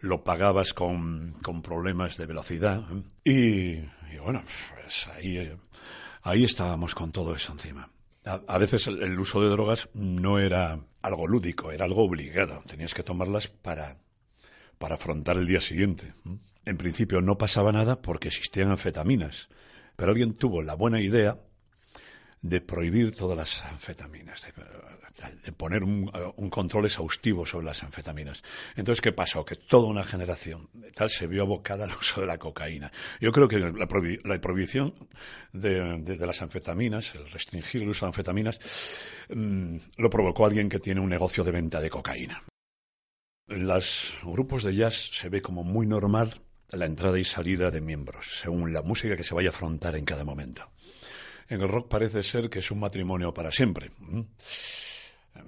lo 0.00 0.24
pagabas 0.24 0.72
con, 0.72 1.34
problemas 1.62 2.16
de 2.16 2.24
velocidad. 2.24 2.84
¿eh? 3.26 3.86
Y, 4.12 4.18
bueno, 4.18 4.42
pues 4.74 5.08
ahí, 5.08 5.56
ahí 6.22 6.44
estábamos 6.44 6.94
con 6.94 7.12
todo 7.12 7.34
eso 7.34 7.52
encima. 7.52 7.90
A, 8.24 8.58
veces 8.58 8.86
el, 8.86 9.18
uso 9.18 9.42
de 9.42 9.48
drogas 9.48 9.88
no 9.94 10.38
era 10.38 10.78
algo 11.02 11.26
lúdico, 11.26 11.72
era 11.72 11.86
algo 11.86 12.04
obligado. 12.04 12.62
Tenías 12.66 12.94
que 12.94 13.02
tomarlas 13.02 13.48
para, 13.48 13.96
para 14.78 14.94
afrontar 14.94 15.36
el 15.36 15.46
día 15.46 15.60
siguiente. 15.60 16.14
En 16.64 16.76
principio 16.76 17.20
no 17.20 17.36
pasaba 17.36 17.72
nada 17.72 18.00
porque 18.00 18.28
existían 18.28 18.70
anfetaminas, 18.70 19.48
pero 19.96 20.12
alguien 20.12 20.34
tuvo 20.34 20.62
la 20.62 20.74
buena 20.74 21.00
idea 21.00 21.40
de 22.42 22.60
prohibir 22.60 23.14
todas 23.14 23.36
las 23.36 23.64
anfetaminas, 23.64 24.52
de, 25.44 25.52
poner 25.52 25.84
un, 25.84 26.10
control 26.50 26.86
exhaustivo 26.86 27.46
sobre 27.46 27.66
las 27.66 27.84
anfetaminas. 27.84 28.42
Entonces, 28.74 29.00
¿qué 29.00 29.12
pasó? 29.12 29.44
Que 29.44 29.54
toda 29.54 29.86
una 29.86 30.02
generación 30.02 30.68
tal 30.94 31.08
se 31.08 31.28
vio 31.28 31.42
abocada 31.42 31.84
al 31.84 31.94
uso 31.94 32.20
de 32.20 32.26
la 32.26 32.38
cocaína. 32.38 32.90
Yo 33.20 33.30
creo 33.30 33.46
que 33.46 33.60
la, 33.60 33.86
prohibición 34.40 34.92
de, 35.52 36.16
las 36.18 36.42
anfetaminas, 36.42 37.14
el 37.14 37.30
restringir 37.30 37.82
el 37.82 37.90
uso 37.90 38.06
de 38.06 38.10
anfetaminas, 38.10 38.58
mm, 39.32 39.76
lo 39.98 40.10
provocó 40.10 40.44
alguien 40.44 40.68
que 40.68 40.80
tiene 40.80 41.00
un 41.00 41.08
negocio 41.08 41.44
de 41.44 41.52
venta 41.52 41.80
de 41.80 41.90
cocaína. 41.90 42.42
En 43.48 43.66
los 43.66 44.14
grupos 44.24 44.64
de 44.64 44.74
jazz 44.74 45.10
se 45.12 45.28
ve 45.28 45.42
como 45.42 45.62
muy 45.62 45.86
normal 45.86 46.40
la 46.70 46.86
entrada 46.86 47.18
y 47.18 47.24
salida 47.24 47.70
de 47.70 47.80
miembros, 47.80 48.40
según 48.40 48.72
la 48.72 48.82
música 48.82 49.16
que 49.16 49.22
se 49.22 49.34
vaya 49.34 49.50
a 49.50 49.52
afrontar 49.52 49.94
en 49.94 50.04
cada 50.04 50.24
momento. 50.24 50.72
En 51.48 51.60
el 51.60 51.68
rock 51.68 51.88
parece 51.88 52.22
ser 52.22 52.48
que 52.48 52.60
es 52.60 52.70
un 52.70 52.80
matrimonio 52.80 53.32
para 53.34 53.50
siempre. 53.50 53.90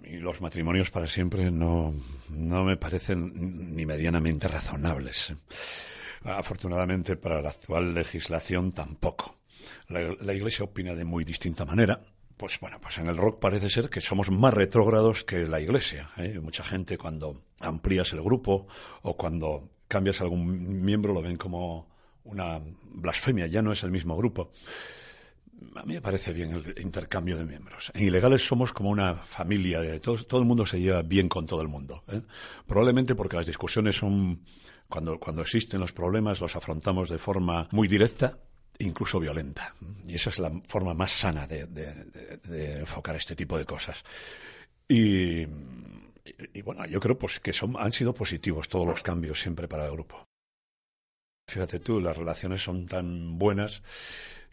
Y 0.05 0.17
los 0.19 0.41
matrimonios 0.41 0.91
para 0.91 1.07
siempre 1.07 1.51
no, 1.51 1.95
no 2.29 2.65
me 2.65 2.77
parecen 2.77 3.75
ni 3.75 3.87
medianamente 3.87 4.49
razonables. 4.49 5.35
Afortunadamente 6.25 7.17
para 7.17 7.43
la 7.43 7.51
actual 7.51 7.95
legislación 7.95 8.73
tampoco. 8.73 9.37
La, 9.89 10.35
Iglesia 10.35 10.65
opina 10.65 10.95
de 10.95 11.05
muy 11.05 11.25
distinta 11.25 11.65
manera. 11.65 12.01
Pues 12.37 12.59
bueno, 12.61 12.81
pues 12.81 12.99
en 12.99 13.07
el 13.07 13.17
rock 13.17 13.39
parece 13.41 13.69
ser 13.69 13.89
que 13.89 14.01
somos 14.01 14.31
más 14.31 14.53
retrógrados 14.53 15.25
que 15.25 15.47
la 15.47 15.61
Iglesia. 15.61 16.11
¿eh? 16.17 16.41
Mucha 16.41 16.65
gente 16.65 16.99
cuando 16.99 17.43
amplías 17.61 18.13
el 18.13 18.23
grupo 18.23 18.67
o 19.03 19.17
cuando 19.17 19.71
cambias 19.87 20.21
a 20.21 20.25
algún 20.25 20.83
miembro 20.83 21.13
lo 21.13 21.23
ven 21.23 21.37
como 21.37 21.89
una 22.25 22.61
blasfemia, 22.85 23.47
ya 23.47 23.63
no 23.63 23.71
es 23.73 23.83
el 23.85 23.91
mismo 23.91 24.17
grupo 24.17 24.51
a 25.77 25.85
mí 25.85 25.95
me 25.95 26.01
parece 26.01 26.33
bien 26.33 26.53
el 26.53 26.83
intercambio 26.83 27.37
de 27.37 27.45
miembros. 27.45 27.91
En 27.95 28.05
ilegales 28.05 28.47
somos 28.47 28.73
como 28.73 28.91
una 28.91 29.15
familia, 29.15 29.81
de 29.81 30.01
todos, 30.01 30.27
todo 30.27 30.41
el 30.41 30.47
mundo 30.47 30.67
se 30.67 30.81
lleva 30.81 31.03
bien 31.03 31.29
con 31.29 31.47
todo 31.47 31.63
el 31.63 31.69
mundo. 31.69 32.05
¿eh? 32.09 32.21
Probablemente 32.67 33.15
porque 33.15 33.37
las 33.37 33.47
discusiones 33.47 33.97
son, 33.97 34.45
cuando, 34.89 35.19
existen 35.43 35.81
los 35.81 35.93
problemas, 35.93 36.41
los 36.41 36.57
afrontamos 36.57 37.09
de 37.09 37.19
forma 37.19 37.69
muy 37.73 37.89
directa, 37.89 38.39
incluso 38.79 39.19
violenta. 39.19 39.75
Y 40.07 40.15
esa 40.15 40.31
es 40.31 40.39
la 40.39 40.51
forma 40.67 40.95
más 40.95 41.13
sana 41.13 41.47
de, 41.47 42.79
enfocar 42.79 43.17
este 43.17 43.37
tipo 43.37 43.59
de 43.59 43.65
cosas. 43.65 44.05
Y, 44.89 45.47
bueno, 46.65 46.87
yo 46.87 47.01
creo 47.01 47.19
pues, 47.19 47.41
que 47.41 47.53
son, 47.53 47.77
han 47.79 47.93
sido 47.93 48.15
positivos 48.15 48.69
todos 48.69 48.87
los 48.87 49.03
cambios 49.03 49.41
siempre 49.41 49.69
para 49.69 49.87
el 49.87 49.93
grupo. 49.93 50.25
Fíjate 51.47 51.79
tú, 51.79 52.01
las 52.01 52.17
relaciones 52.17 52.63
son 52.63 52.87
tan 52.87 53.39
buenas 53.39 53.83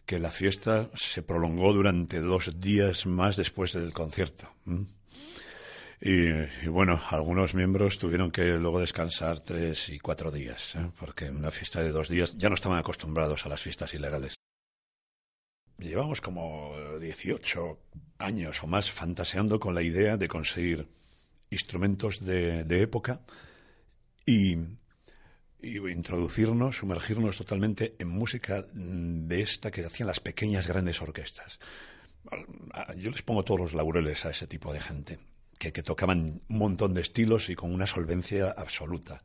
que 0.05 0.20
la 0.20 0.31
fiesta 0.31 0.89
se 0.93 1.24
prolongó 1.24 1.74
durante 1.74 2.20
dos 2.20 2.60
días 2.60 3.05
más 3.05 3.38
después 3.38 3.74
del 3.74 3.93
concierto. 3.93 4.50
Y, 6.01 6.67
bueno, 6.67 7.00
algunos 7.12 7.53
miembros 7.53 8.00
tuvieron 8.00 8.31
que 8.31 8.46
luego 8.58 8.79
descansar 8.79 9.39
tres 9.41 9.89
y 9.89 10.00
cuatro 10.00 10.31
días, 10.31 10.75
¿eh? 10.75 10.89
porque 11.00 11.25
en 11.25 11.38
una 11.38 11.51
fiesta 11.51 11.81
de 11.81 11.91
dos 11.91 12.10
días 12.10 12.36
ya 12.38 12.50
no 12.50 12.55
estaban 12.55 12.79
acostumbrados 12.79 13.46
a 13.46 13.50
las 13.50 13.62
fiestas 13.62 13.93
ilegales. 13.93 14.34
Llevamos 15.77 16.20
como 16.20 16.75
18 17.00 17.79
años 18.17 18.63
o 18.63 18.67
más 18.67 18.91
fantaseando 18.91 19.60
con 19.60 19.75
la 19.75 19.84
idea 19.84 20.17
de 20.17 20.27
conseguir 20.27 20.88
instrumentos 21.51 22.24
de, 22.25 22.63
de 22.63 22.81
época 22.81 23.22
y 24.25 24.58
y 25.62 25.77
introducirnos, 25.77 26.77
sumergirnos 26.77 27.38
totalmente 27.38 27.96
en 28.00 28.08
música 28.08 28.63
de 28.74 29.41
esta 29.41 29.72
que 29.72 29.86
hacían 29.86 30.08
las 30.08 30.20
pequeñas 30.20 30.68
grandes 30.68 31.01
orquestas. 31.01 31.60
Yo 32.98 33.12
les 33.12 33.22
pongo 33.22 33.44
todos 33.44 33.60
los 33.60 33.74
laureles 33.74 34.25
a 34.25 34.32
ese 34.32 34.48
tipo 34.48 34.74
de 34.74 34.82
gente, 34.82 35.20
que, 35.58 35.72
que 35.72 35.84
tocaban 35.84 36.41
un 36.48 36.58
montón 36.58 36.94
de 36.94 37.01
estilos 37.01 37.50
y 37.50 37.56
con 37.56 37.74
una 37.74 37.88
solvencia 37.88 38.51
absoluta. 38.51 39.24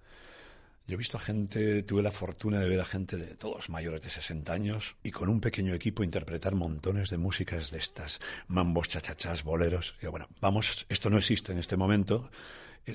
Yo 0.86 0.94
he 0.94 0.98
visto 0.98 1.16
a 1.16 1.20
gente, 1.20 1.82
tuve 1.82 2.00
la 2.00 2.12
fortuna 2.12 2.60
de 2.60 2.68
ver 2.68 2.80
a 2.80 2.84
gente 2.84 3.16
de 3.16 3.34
todos 3.34 3.68
mayores 3.70 4.02
de 4.02 4.10
60 4.10 4.52
años 4.52 4.94
y 5.02 5.10
con 5.10 5.28
un 5.28 5.40
pequeño 5.40 5.74
equipo 5.74 6.04
interpretar 6.04 6.54
montones 6.54 7.10
de 7.10 7.18
músicas 7.18 7.72
de 7.72 7.78
estas, 7.78 8.20
mambos, 8.46 8.88
chachachas, 8.88 9.42
boleros. 9.42 9.96
Y 10.00 10.06
bueno, 10.06 10.28
vamos, 10.40 10.86
esto 10.88 11.10
no 11.10 11.18
existe 11.18 11.50
en 11.50 11.58
este 11.58 11.76
momento. 11.76 12.30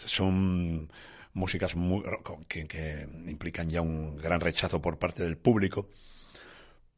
Son 0.06 0.90
músicas 1.34 1.76
muy, 1.76 2.04
que, 2.48 3.08
implican 3.28 3.70
ya 3.70 3.82
un 3.82 4.18
gran 4.18 4.40
rechazo 4.40 4.82
por 4.82 5.00
parte 5.00 5.24
del 5.24 5.38
público, 5.38 5.90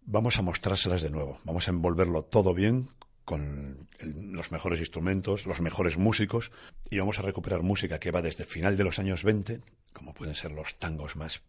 vamos 0.02 0.38
a 0.38 0.42
mostrárselas 0.42 1.02
de 1.02 1.12
nuevo. 1.12 1.40
Vamos 1.44 1.68
a 1.68 1.72
envolverlo 1.72 2.24
todo 2.24 2.54
bien 2.54 2.90
con 3.26 3.88
los 4.00 4.52
mejores 4.52 4.80
instrumentos, 4.80 5.46
los 5.46 5.62
mejores 5.62 5.98
músicos, 5.98 6.52
y 6.90 7.00
vamos 7.00 7.20
a 7.20 7.22
recuperar 7.22 7.64
música 7.64 8.00
que 8.00 8.12
va 8.12 8.22
desde 8.22 8.46
final 8.46 8.76
de 8.76 8.84
los 8.84 9.00
años 9.00 9.24
20, 9.24 9.62
como 9.94 10.14
pueden 10.14 10.36
ser 10.36 10.52
los 10.52 10.76
tangos 10.76 11.16
más, 11.16 11.42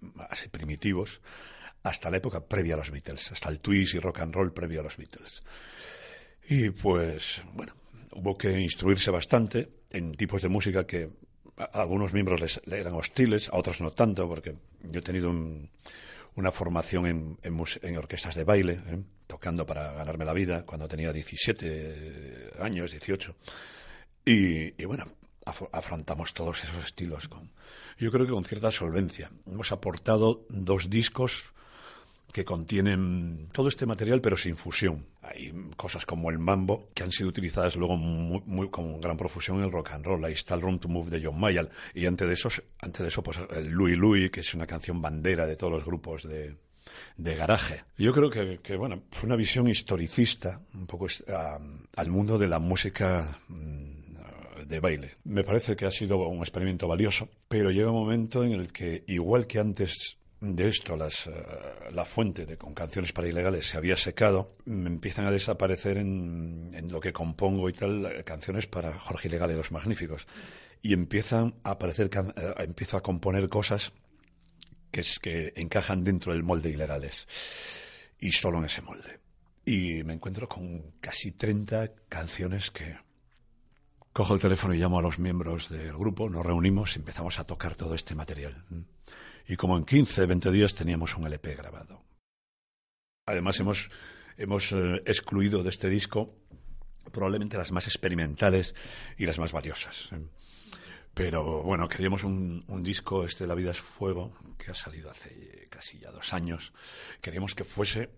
más 0.00 0.48
primitivos, 0.50 1.20
hasta 1.84 2.10
la 2.10 2.16
época 2.16 2.46
previa 2.46 2.74
a 2.74 2.78
los 2.78 2.90
Beatles, 2.90 3.30
hasta 3.30 3.48
el 3.50 3.60
twist 3.60 3.94
y 3.94 4.00
rock 4.00 4.20
and 4.20 4.34
roll 4.34 4.52
previo 4.52 4.80
a 4.80 4.84
los 4.84 4.96
Beatles. 4.96 5.42
Y 6.48 6.70
pues, 6.70 7.42
bueno, 7.52 7.74
hubo 8.12 8.36
que 8.36 8.60
instruirse 8.60 9.10
bastante 9.10 9.70
en 9.90 10.14
tipos 10.14 10.42
de 10.42 10.48
música 10.48 10.86
que 10.86 11.10
a 11.56 11.80
algunos 11.80 12.12
miembros 12.12 12.40
les, 12.40 12.60
eran 12.66 12.94
hostiles, 12.94 13.48
a 13.48 13.56
otros 13.56 13.80
no 13.80 13.92
tanto, 13.92 14.28
porque 14.28 14.54
yo 14.82 15.00
he 15.00 15.02
tenido 15.02 15.30
una 15.30 16.50
formación 16.50 17.06
en, 17.06 17.38
en, 17.42 17.96
orquestas 17.96 18.34
de 18.34 18.44
baile, 18.44 18.80
¿eh? 18.86 19.02
tocando 19.26 19.64
para 19.64 19.92
ganarme 19.92 20.24
la 20.24 20.32
vida 20.32 20.64
cuando 20.64 20.88
tenía 20.88 21.12
17 21.12 22.52
años, 22.60 22.90
18. 22.90 23.34
Y, 24.24 24.82
y 24.82 24.84
bueno, 24.84 25.04
afrontamos 25.44 26.34
todos 26.34 26.64
esos 26.64 26.84
estilos. 26.84 27.28
Con, 27.28 27.50
yo 27.98 28.10
creo 28.10 28.26
que 28.26 28.32
con 28.32 28.44
cierta 28.44 28.70
solvencia. 28.70 29.30
Hemos 29.46 29.72
aportado 29.72 30.46
dos 30.48 30.90
discos 30.90 31.44
que 32.34 32.44
contienen 32.44 33.48
todo 33.52 33.68
este 33.68 33.86
material 33.86 34.20
pero 34.20 34.36
sin 34.36 34.56
fusión. 34.56 35.06
Hay 35.22 35.54
cosas 35.76 36.04
como 36.04 36.30
el 36.30 36.40
mambo 36.40 36.88
que 36.92 37.04
han 37.04 37.12
sido 37.12 37.28
utilizadas 37.28 37.76
luego 37.76 37.96
muy, 37.96 38.70
con 38.70 39.00
gran 39.00 39.16
profusión 39.16 39.58
en 39.58 39.64
el 39.66 39.70
rock 39.70 39.92
and 39.92 40.04
roll. 40.04 40.24
Ahí 40.24 40.32
está 40.32 40.56
el 40.56 40.60
Room 40.60 40.80
to 40.80 40.88
Move 40.88 41.10
de 41.10 41.24
John 41.24 41.38
Mayall 41.38 41.70
y 41.94 42.06
antes 42.06 42.26
de 42.26 42.34
eso, 42.34 42.48
antes 42.80 43.02
de 43.02 43.08
eso 43.08 43.22
pues 43.22 43.38
el 43.50 43.68
Louis 43.68 43.96
Louis 43.96 44.32
que 44.32 44.40
es 44.40 44.52
una 44.52 44.66
canción 44.66 45.00
bandera 45.00 45.46
de 45.46 45.54
todos 45.54 45.74
los 45.74 45.84
grupos 45.84 46.24
de, 46.24 46.56
de 47.16 47.36
garaje. 47.36 47.84
Yo 47.96 48.12
creo 48.12 48.30
que, 48.30 48.76
bueno, 48.76 49.04
fue 49.12 49.28
una 49.28 49.36
visión 49.36 49.68
historicista 49.68 50.60
un 50.74 50.88
poco 50.88 51.06
al 51.94 52.10
mundo 52.10 52.36
de 52.36 52.48
la 52.48 52.58
música 52.58 53.38
mm, 53.46 54.64
de 54.66 54.80
baile. 54.80 55.12
Me 55.22 55.44
parece 55.44 55.76
que 55.76 55.86
ha 55.86 55.92
sido 55.92 56.16
un 56.16 56.40
experimento 56.40 56.88
valioso, 56.88 57.28
pero 57.46 57.70
llega 57.70 57.92
un 57.92 57.96
momento 57.96 58.42
en 58.42 58.54
el 58.54 58.72
que, 58.72 59.04
igual 59.06 59.46
que 59.46 59.60
antes 59.60 60.18
de 60.44 60.68
esto, 60.68 60.96
las, 60.96 61.26
eh, 61.26 61.32
la 61.92 62.04
fuente 62.04 62.44
de 62.44 62.58
canciones 62.58 63.12
para 63.12 63.28
ilegales 63.28 63.66
se 63.66 63.78
había 63.78 63.96
secado, 63.96 64.56
empiezan 64.66 65.26
a 65.26 65.30
desaparecer 65.30 65.96
en, 65.96 66.86
lo 66.90 67.00
que 67.00 67.12
compongo 67.12 67.68
y 67.68 67.72
tal 67.72 68.04
eh, 68.04 68.24
canciones 68.24 68.66
para 68.66 68.92
Jorge 68.98 69.28
Ilegal 69.28 69.52
y 69.52 69.54
los 69.54 69.72
Magníficos. 69.72 70.26
Y 70.82 70.92
empiezan 70.92 71.54
a 71.64 71.72
aparecer, 71.72 72.10
eh, 72.14 72.54
empiezo 72.58 72.98
a 72.98 73.02
componer 73.02 73.48
cosas 73.48 73.92
que, 74.90 75.00
es, 75.00 75.18
que 75.18 75.54
encajan 75.56 76.04
dentro 76.04 76.32
del 76.32 76.42
molde 76.42 76.70
ilegales. 76.70 77.26
Y 78.18 78.32
solo 78.32 78.58
en 78.58 78.66
ese 78.66 78.82
molde. 78.82 79.20
Y 79.64 80.04
me 80.04 80.12
encuentro 80.12 80.46
con 80.46 80.92
casi 81.00 81.32
30 81.32 81.92
canciones 82.08 82.70
que, 82.70 82.96
Cojo 84.12 84.34
el 84.34 84.40
teléfono 84.40 84.74
y 84.74 84.78
llamo 84.78 85.00
a 85.00 85.02
los 85.02 85.18
miembros 85.18 85.68
del 85.70 85.92
grupo, 85.92 86.30
nos 86.30 86.46
reunimos 86.46 86.94
y 86.94 87.00
empezamos 87.00 87.40
a 87.40 87.44
tocar 87.48 87.74
todo 87.74 87.96
este 87.96 88.14
material 88.14 88.64
y 89.46 89.56
como 89.56 89.76
en 89.76 89.84
15, 89.84 90.26
20 90.26 90.50
días 90.50 90.74
teníamos 90.74 91.16
un 91.16 91.26
LP 91.26 91.54
grabado. 91.54 92.02
Además 93.26 93.58
hemos, 93.60 93.90
hemos 94.36 94.72
eh, 94.72 95.02
excluido 95.06 95.62
de 95.62 95.70
este 95.70 95.88
disco 95.88 96.36
probablemente 97.12 97.56
las 97.56 97.72
más 97.72 97.86
experimentales 97.86 98.74
y 99.16 99.26
las 99.26 99.38
más 99.38 99.52
valiosas. 99.52 100.08
¿eh? 100.12 100.26
Pero 101.12 101.62
bueno, 101.62 101.88
queríamos 101.88 102.24
un, 102.24 102.64
un, 102.66 102.82
disco, 102.82 103.24
este 103.24 103.46
La 103.46 103.54
vida 103.54 103.70
es 103.70 103.80
fuego, 103.80 104.36
que 104.58 104.72
ha 104.72 104.74
salido 104.74 105.10
hace 105.10 105.68
casi 105.70 105.98
ya 105.98 106.10
dos 106.10 106.32
años. 106.32 106.72
Queríamos 107.20 107.54
que 107.54 107.64
fuese 107.64 108.10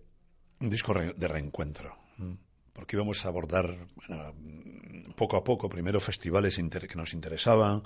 un 0.59 0.69
disco 0.69 0.93
de 0.93 1.27
reencuentro, 1.27 1.95
¿eh? 2.19 2.35
porque 2.73 2.95
íbamos 2.95 3.25
a 3.25 3.29
abordar 3.29 3.87
poco 5.15 5.37
a 5.37 5.43
poco, 5.43 5.67
primero 5.67 5.99
festivales 5.99 6.57
que 6.57 6.95
nos 6.95 7.13
interesaban, 7.13 7.83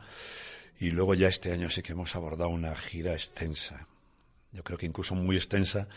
y 0.80 0.92
luego 0.92 1.14
ya 1.14 1.28
este 1.28 1.52
año 1.52 1.70
sí 1.70 1.82
que 1.82 1.94
hemos 1.94 2.16
abordado 2.16 2.50
una 2.50 2.76
gira 2.76 3.14
extensa. 3.14 3.88
Yo 4.52 4.64
creo 4.64 4.78
que 4.78 4.86
incluso 4.86 5.16
muy 5.16 5.38
extensa, 5.38 5.88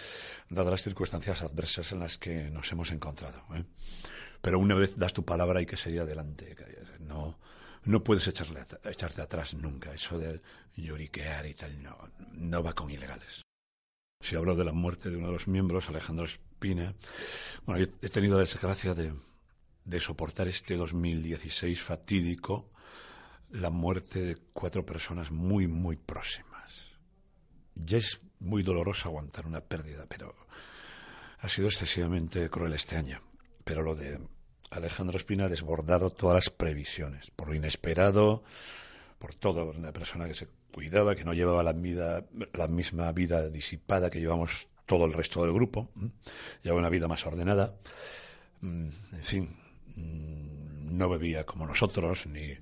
dadas 0.48 0.70
las 0.70 0.82
circunstancias 0.82 1.42
adversas 1.42 1.90
en 1.92 2.00
las 2.00 2.18
que 2.18 2.50
nos 2.50 2.70
hemos 2.70 2.92
encontrado. 2.92 3.42
¿eh? 3.54 3.64
Pero 4.40 4.58
una 4.58 4.74
vez 4.74 4.96
das 4.96 5.12
tu 5.12 5.24
palabra 5.24 5.58
hay 5.58 5.66
que 5.66 5.76
seguir 5.76 6.00
adelante. 6.02 6.54
No, 7.00 7.38
no 7.84 8.04
puedes 8.04 8.28
echarle, 8.28 8.60
echarte 8.84 9.22
atrás 9.22 9.54
nunca. 9.54 9.92
Eso 9.92 10.18
de 10.18 10.40
lloriquear 10.76 11.46
y 11.46 11.54
tal, 11.54 11.82
no, 11.82 11.96
no 12.32 12.62
va 12.62 12.74
con 12.74 12.90
ilegales. 12.90 13.42
si 14.20 14.36
hablo 14.36 14.54
de 14.54 14.64
la 14.64 14.72
muerte 14.72 15.10
de 15.10 15.16
uno 15.16 15.26
de 15.28 15.32
los 15.32 15.48
miembros, 15.48 15.88
Alejandro 15.88 16.24
Espina, 16.24 16.94
bueno, 17.66 17.86
he 18.00 18.08
tenido 18.08 18.36
la 18.36 18.44
desgracia 18.44 18.94
de, 18.94 19.12
de 19.84 20.00
soportar 20.00 20.48
este 20.48 20.76
2016 20.76 21.80
fatídico 21.80 22.70
la 23.54 23.70
muerte 23.70 24.20
de 24.20 24.36
cuatro 24.52 24.84
personas 24.84 25.30
muy, 25.30 25.68
muy 25.68 25.94
próximas. 25.94 26.72
Ya 27.76 27.98
es 27.98 28.20
muy 28.40 28.64
doloroso 28.64 29.08
aguantar 29.08 29.46
una 29.46 29.60
pérdida, 29.60 30.06
pero 30.08 30.34
ha 31.38 31.48
sido 31.48 31.68
excesivamente 31.68 32.50
cruel 32.50 32.72
este 32.72 32.96
año. 32.96 33.22
Pero 33.62 33.82
lo 33.82 33.94
de 33.94 34.18
Alejandro 34.70 35.16
Espina 35.16 35.44
ha 35.44 35.48
desbordado 35.48 36.10
todas 36.10 36.34
las 36.34 36.50
previsiones, 36.50 37.30
por 37.30 37.48
lo 37.48 37.54
inesperado, 37.54 38.42
por 39.20 39.36
todo. 39.36 39.70
Una 39.70 39.92
persona 39.92 40.26
que 40.26 40.34
se 40.34 40.48
cuidaba, 40.72 41.14
que 41.14 41.24
no 41.24 41.32
llevaba 41.32 41.62
la, 41.62 41.72
vida, 41.72 42.24
la 42.54 42.66
misma 42.66 43.12
vida 43.12 43.48
disipada 43.50 44.10
que 44.10 44.18
llevamos 44.18 44.66
todo 44.84 45.06
el 45.06 45.12
resto 45.12 45.42
del 45.44 45.52
grupo, 45.52 45.92
llevaba 46.62 46.80
una 46.80 46.90
vida 46.90 47.06
más 47.06 47.24
ordenada. 47.24 47.76
Mm, 48.62 48.88
en 49.12 49.22
fin, 49.22 49.56
mm, 49.94 50.33
no 50.96 51.08
bebía 51.08 51.44
como 51.44 51.66
nosotros, 51.66 52.26
ni 52.26 52.56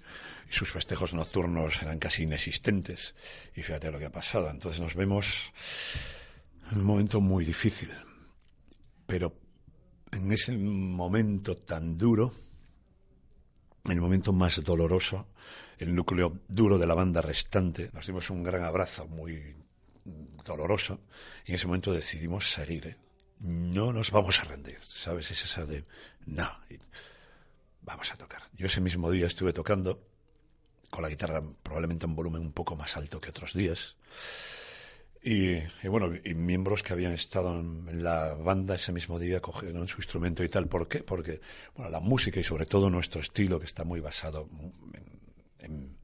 sus 0.50 0.70
festejos 0.70 1.14
nocturnos 1.14 1.82
eran 1.82 1.98
casi 1.98 2.24
inexistentes. 2.24 3.14
Y 3.54 3.62
fíjate 3.62 3.90
lo 3.90 3.98
que 3.98 4.06
ha 4.06 4.12
pasado. 4.12 4.50
Entonces 4.50 4.80
nos 4.80 4.94
vemos 4.94 5.52
en 6.70 6.78
un 6.78 6.84
momento 6.84 7.20
muy 7.20 7.44
difícil. 7.44 7.90
Pero 9.06 9.34
en 10.10 10.30
ese 10.32 10.56
momento 10.56 11.56
tan 11.56 11.96
duro, 11.96 12.34
en 13.84 13.92
el 13.92 14.00
momento 14.00 14.32
más 14.32 14.62
doloroso, 14.62 15.28
el 15.78 15.94
núcleo 15.94 16.40
duro 16.48 16.78
de 16.78 16.86
la 16.86 16.94
banda 16.94 17.20
restante, 17.20 17.90
nos 17.92 18.06
dimos 18.06 18.30
un 18.30 18.42
gran 18.42 18.62
abrazo 18.62 19.06
muy 19.06 19.56
doloroso 20.44 21.00
y 21.44 21.50
en 21.50 21.54
ese 21.56 21.66
momento 21.66 21.92
decidimos 21.92 22.50
seguir. 22.50 22.86
¿eh? 22.86 22.96
No 23.40 23.92
nos 23.92 24.10
vamos 24.10 24.38
a 24.40 24.44
rendir, 24.44 24.78
¿sabes? 24.84 25.30
Es 25.30 25.44
esa 25.44 25.64
de, 25.64 25.84
no, 26.26 26.48
vamos 27.82 28.12
a 28.12 28.16
tocar. 28.16 28.42
Yo 28.54 28.66
ese 28.66 28.80
mismo 28.80 29.10
día 29.10 29.26
estuve 29.26 29.52
tocando 29.52 30.06
con 30.90 31.02
la 31.02 31.08
guitarra 31.08 31.42
probablemente 31.62 32.06
en 32.06 32.14
volumen 32.14 32.42
un 32.42 32.52
poco 32.52 32.76
más 32.76 32.96
alto 32.96 33.20
que 33.20 33.30
otros 33.30 33.54
días. 33.54 33.96
Y, 35.24 35.60
bueno, 35.86 36.10
y 36.24 36.34
miembros 36.34 36.82
que 36.82 36.92
habían 36.92 37.12
estado 37.12 37.58
en, 37.60 38.02
la 38.02 38.34
banda 38.34 38.74
ese 38.74 38.92
mismo 38.92 39.20
día 39.20 39.40
cogieron 39.40 39.86
su 39.86 39.98
instrumento 39.98 40.42
y 40.42 40.48
tal. 40.48 40.68
¿Por 40.68 40.88
qué? 40.88 40.98
Porque 41.04 41.40
bueno, 41.76 41.90
la 41.90 42.00
música 42.00 42.40
y 42.40 42.44
sobre 42.44 42.66
todo 42.66 42.90
nuestro 42.90 43.20
estilo, 43.20 43.60
que 43.60 43.66
está 43.66 43.84
muy 43.84 44.00
basado 44.00 44.48
en, 45.60 45.96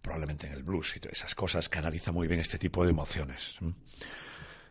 probablemente 0.00 0.46
en 0.46 0.52
el 0.52 0.62
blues 0.62 0.96
y 0.96 1.08
esas 1.08 1.34
cosas, 1.34 1.68
canaliza 1.68 2.12
muy 2.12 2.28
bien 2.28 2.38
este 2.38 2.58
tipo 2.58 2.84
de 2.84 2.90
emociones. 2.90 3.56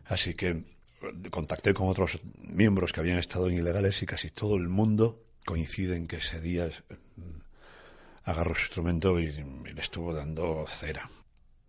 Así 0.05 0.35
que 0.35 0.63
contacté 1.29 1.73
con 1.73 1.89
otros 1.89 2.21
miembros 2.37 2.93
que 2.93 3.01
habían 3.01 3.17
estado 3.17 3.49
en 3.49 3.57
ilegales 3.57 4.01
y 4.01 4.05
casi 4.05 4.31
todo 4.31 4.55
el 4.55 4.69
mundo 4.69 5.24
coincide 5.45 5.95
en 5.95 6.07
que 6.07 6.17
ese 6.17 6.41
día 6.41 6.67
mm, 6.67 7.21
agarró 8.25 8.55
su 8.55 8.61
instrumento 8.61 9.19
y 9.19 9.31
le 9.31 9.79
estuvo 9.81 10.13
dando 10.13 10.65
cera. 10.67 11.09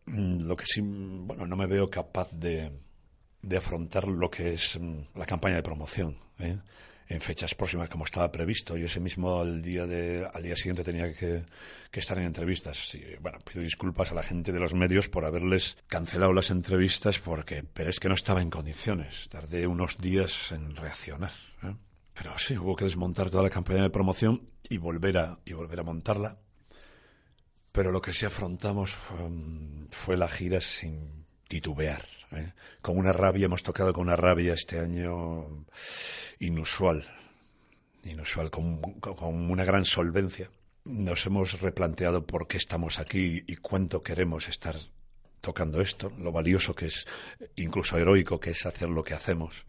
Mm, 0.07 0.47
lo 0.47 0.57
que 0.57 0.67
sí, 0.67 0.81
bueno, 0.83 1.47
no 1.47 1.57
me 1.57 1.67
veo 1.67 1.89
capaz 1.89 2.33
de, 2.33 2.73
de 3.43 3.57
afrontar 3.57 4.09
lo 4.09 4.31
que 4.31 4.55
es 4.55 4.79
mm, 4.81 5.19
la 5.19 5.27
campaña 5.27 5.57
de 5.57 5.63
promoción 5.63 6.19
¿eh? 6.39 6.59
en 7.09 7.21
fechas 7.21 7.55
próximas 7.55 7.89
como 7.89 8.05
estaba 8.05 8.33
previsto. 8.33 8.77
Yo 8.77 8.87
ese 8.87 9.01
mismo 9.01 9.41
al 9.41 9.63
día 9.63 9.87
de, 9.87 10.29
al 10.33 10.43
día 10.43 10.57
siguiente 10.57 10.83
tenía 10.83 11.13
que, 11.13 11.45
que 11.91 12.01
estar 12.01 12.19
en 12.19 12.25
entrevistas. 12.25 12.95
Y, 12.95 13.17
bueno, 13.21 13.39
pido 13.41 13.63
disculpas 13.63 14.11
a 14.11 14.15
la 14.15 14.23
gente 14.23 14.53
de 14.53 14.61
los 14.61 14.75
medios 14.75 15.09
por 15.09 15.25
haberles 15.25 15.77
cancelado 15.87 16.33
las 16.33 16.51
entrevistas 16.51 17.19
porque, 17.19 17.63
pero 17.63 17.91
es 17.91 18.01
que 18.01 18.09
no 18.09 18.15
estaba 18.15 18.43
en 18.43 18.51
condiciones. 18.51 19.29
Tardé 19.29 19.67
unos 19.67 19.99
días 19.99 20.51
en 20.53 20.75
reaccionar. 20.75 21.33
¿eh? 21.63 21.75
Pero 22.17 22.37
sí, 22.39 22.57
hubo 22.57 22.75
que 22.75 22.85
desmontar 22.85 23.31
toda 23.31 23.43
la 23.43 23.51
campaña 23.51 23.83
de 23.83 23.91
promoción 23.91 24.49
y 24.69 24.79
volver 24.79 25.19
a, 25.19 25.39
y 25.45 25.53
volver 25.53 25.81
a 25.81 25.85
montarla 25.85 26.39
pero 27.77 27.93
lo 27.93 28.01
que 28.01 28.15
sí 28.15 28.25
afrontamos 28.25 28.97
fue, 29.91 30.17
la 30.17 30.29
gira 30.29 30.63
sin 30.63 31.27
titubear. 31.47 32.03
¿eh? 32.33 32.55
Con 32.81 32.97
una 32.97 33.13
rabia, 33.13 33.45
hemos 33.45 33.63
tocado 33.63 33.93
con 33.93 34.05
una 34.05 34.17
rabia 34.17 34.55
este 34.55 34.81
año 34.81 35.67
inusual, 36.39 37.05
inusual, 38.03 38.51
con, 38.51 38.81
una 39.23 39.65
gran 39.67 39.85
solvencia. 39.85 40.49
Nos 40.85 41.27
hemos 41.27 41.61
replanteado 41.61 42.27
por 42.27 42.49
qué 42.49 42.57
estamos 42.57 42.99
aquí 42.99 43.45
y 43.47 43.57
cuánto 43.57 44.03
queremos 44.03 44.49
estar 44.49 44.77
tocando 45.43 45.83
esto, 45.83 46.11
lo 46.17 46.33
valioso 46.33 46.75
que 46.75 46.87
es, 46.87 47.07
incluso 47.57 47.99
heroico 47.99 48.41
que 48.41 48.53
es 48.53 48.65
hacer 48.65 48.89
lo 48.89 49.05
que 49.05 49.13
hacemos, 49.13 49.67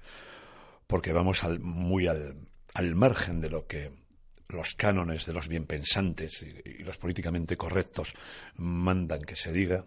porque 0.87 1.13
vamos 1.13 1.43
al, 1.43 1.59
muy 1.59 2.07
al, 2.07 2.95
margen 2.95 3.41
de 3.41 3.49
lo 3.49 3.67
que 3.67 3.91
los 4.49 4.75
cánones 4.75 5.25
de 5.25 5.33
los 5.33 5.47
bienpensantes 5.47 6.41
y, 6.41 6.69
y, 6.69 6.83
los 6.83 6.97
políticamente 6.97 7.57
correctos 7.57 8.13
mandan 8.55 9.21
que 9.23 9.35
se 9.35 9.51
diga, 9.51 9.85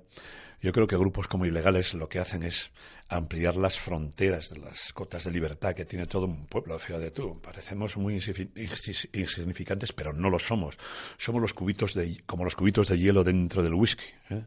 yo 0.60 0.72
creo 0.72 0.86
que 0.86 0.96
grupos 0.96 1.26
como 1.26 1.46
ilegales 1.46 1.94
lo 1.94 2.08
que 2.08 2.18
hacen 2.18 2.42
es 2.42 2.70
ampliar 3.08 3.56
las 3.56 3.80
fronteras 3.80 4.50
de 4.50 4.58
las 4.58 4.92
cotas 4.92 5.24
de 5.24 5.30
libertad 5.30 5.74
que 5.74 5.86
tiene 5.86 6.06
todo 6.06 6.26
un 6.26 6.46
pueblo, 6.46 6.78
fíjate 6.78 7.10
tú. 7.10 7.40
Parecemos 7.40 7.96
muy 7.96 8.14
insignificantes, 8.14 9.92
pero 9.92 10.12
no 10.12 10.28
lo 10.28 10.38
somos. 10.38 10.76
Somos 11.16 11.40
los 11.40 11.54
cubitos 11.54 11.94
de, 11.94 12.22
como 12.26 12.44
los 12.44 12.54
cubitos 12.54 12.88
de 12.88 12.98
hielo 12.98 13.24
dentro 13.24 13.62
del 13.62 13.74
whisky. 13.74 14.04
¿eh? 14.28 14.44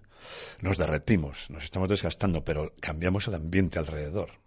Nos 0.62 0.78
derretimos, 0.78 1.50
nos 1.50 1.64
estamos 1.64 1.90
desgastando, 1.90 2.46
pero 2.46 2.74
cambiamos 2.80 3.28
el 3.28 3.34
ambiente 3.36 3.80
alrededor. 3.80 4.43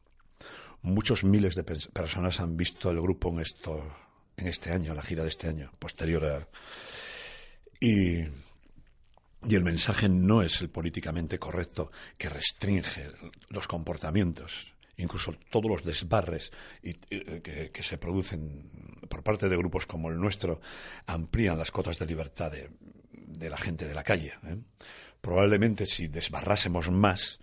Muchos 0.87 1.25
miles 1.25 1.57
de 1.57 1.65
personas 1.65 2.39
han 2.39 2.57
visto 2.57 2.93
el 2.93 3.01
grupo 3.01 3.31
en 3.31 3.41
estos 3.41 3.83
en 4.37 4.47
este 4.47 4.71
año, 4.71 4.95
la 4.95 5.03
gira 5.03 5.25
de 5.25 5.31
este 5.31 5.49
año, 5.49 5.73
posterior 5.81 6.25
a... 6.25 6.49
Y, 7.81 8.21
y 8.21 9.55
el 9.55 9.65
mensaje 9.65 10.09
no 10.09 10.43
es 10.43 10.61
el 10.61 10.71
políticamente 10.71 11.41
correcto 11.41 11.91
que 12.17 12.29
restringe 12.29 13.11
los 13.49 13.67
comportamientos, 13.67 14.73
incluso 14.97 15.35
todos 15.51 15.69
los 15.69 15.85
desbarres 15.85 16.53
y, 16.83 16.95
que, 16.95 17.83
se 17.83 17.99
producen 17.99 18.71
por 19.09 19.25
parte 19.25 19.49
de 19.49 19.57
grupos 19.57 19.87
como 19.87 20.09
el 20.09 20.19
nuestro 20.21 20.61
amplían 21.07 21.59
las 21.59 21.73
cotas 21.73 21.99
de 21.99 22.07
libertad 22.07 22.53
de, 22.53 22.71
de 23.11 23.51
la 23.51 23.59
gente 23.59 23.89
de 23.89 23.95
la 23.95 24.05
calle. 24.05 24.35
¿eh? 24.45 24.57
Probablemente 25.21 25.85
si 25.87 26.09
desbarrásemos 26.09 26.93
más, 26.93 27.41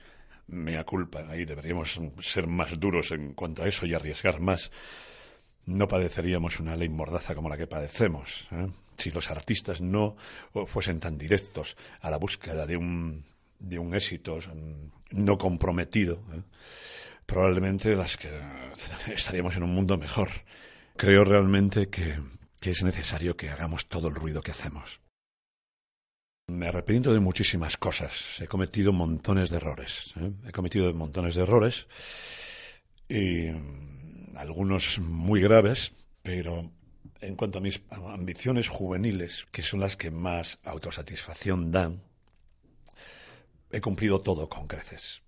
mea 0.47 0.83
culpa, 0.83 1.25
ahí 1.29 1.45
deberíamos 1.45 1.99
ser 2.19 2.47
más 2.47 2.79
duros 2.79 3.11
en 3.11 3.33
cuanto 3.33 3.63
a 3.63 3.67
eso 3.67 3.85
y 3.85 3.93
arriesgar 3.93 4.39
más 4.39 4.71
no 5.65 5.87
padeceríamos 5.87 6.59
una 6.59 6.75
ley 6.75 6.89
mordaza 6.89 7.35
como 7.35 7.49
la 7.49 7.57
que 7.57 7.67
padecemos. 7.67 8.47
¿eh? 8.51 8.67
Si 8.97 9.11
los 9.11 9.31
artistas 9.31 9.81
no 9.81 10.15
fuesen 10.67 10.99
tan 10.99 11.17
directos 11.17 11.77
a 12.01 12.09
la 12.09 12.17
búsqueda 12.17 12.65
de 12.65 12.77
un, 12.77 13.25
de 13.59 13.79
un 13.79 13.95
éxito 13.95 14.39
no 15.11 15.37
comprometido, 15.37 16.23
¿eh? 16.33 16.41
probablemente 17.25 17.95
las 17.95 18.17
que 18.17 18.29
estaríamos 19.13 19.55
en 19.55 19.63
un 19.63 19.73
mundo 19.73 19.97
mejor. 19.97 20.29
Creo 20.95 21.23
realmente 21.23 21.89
que, 21.89 22.19
que 22.59 22.71
es 22.71 22.83
necesario 22.83 23.35
que 23.35 23.49
hagamos 23.49 23.87
todo 23.87 24.09
el 24.09 24.15
ruido 24.15 24.41
que 24.41 24.51
hacemos. 24.51 25.02
Me 26.47 26.67
arrepiento 26.67 27.13
de 27.13 27.21
muchísimas 27.21 27.77
cosas. 27.77 28.41
He 28.41 28.47
cometido 28.47 28.91
montones 28.91 29.49
de 29.49 29.57
errores. 29.57 30.13
¿eh? 30.19 30.31
He 30.45 30.51
cometido 30.51 30.93
montones 30.93 31.35
de 31.35 31.43
errores 31.43 31.87
y 33.07 33.47
algunos 34.35 34.99
muy 34.99 35.39
graves, 35.39 35.93
pero 36.21 36.69
en 37.21 37.35
cuanto 37.37 37.59
a 37.59 37.61
mis 37.61 37.81
ambiciones 37.89 38.67
juveniles, 38.67 39.45
que 39.51 39.61
son 39.61 39.79
las 39.79 39.95
que 39.95 40.11
más 40.11 40.59
autosatisfacción 40.65 41.71
dan, 41.71 42.03
he 43.71 43.79
cumplido 43.79 44.19
todo 44.19 44.49
con 44.49 44.67
creces. 44.67 45.21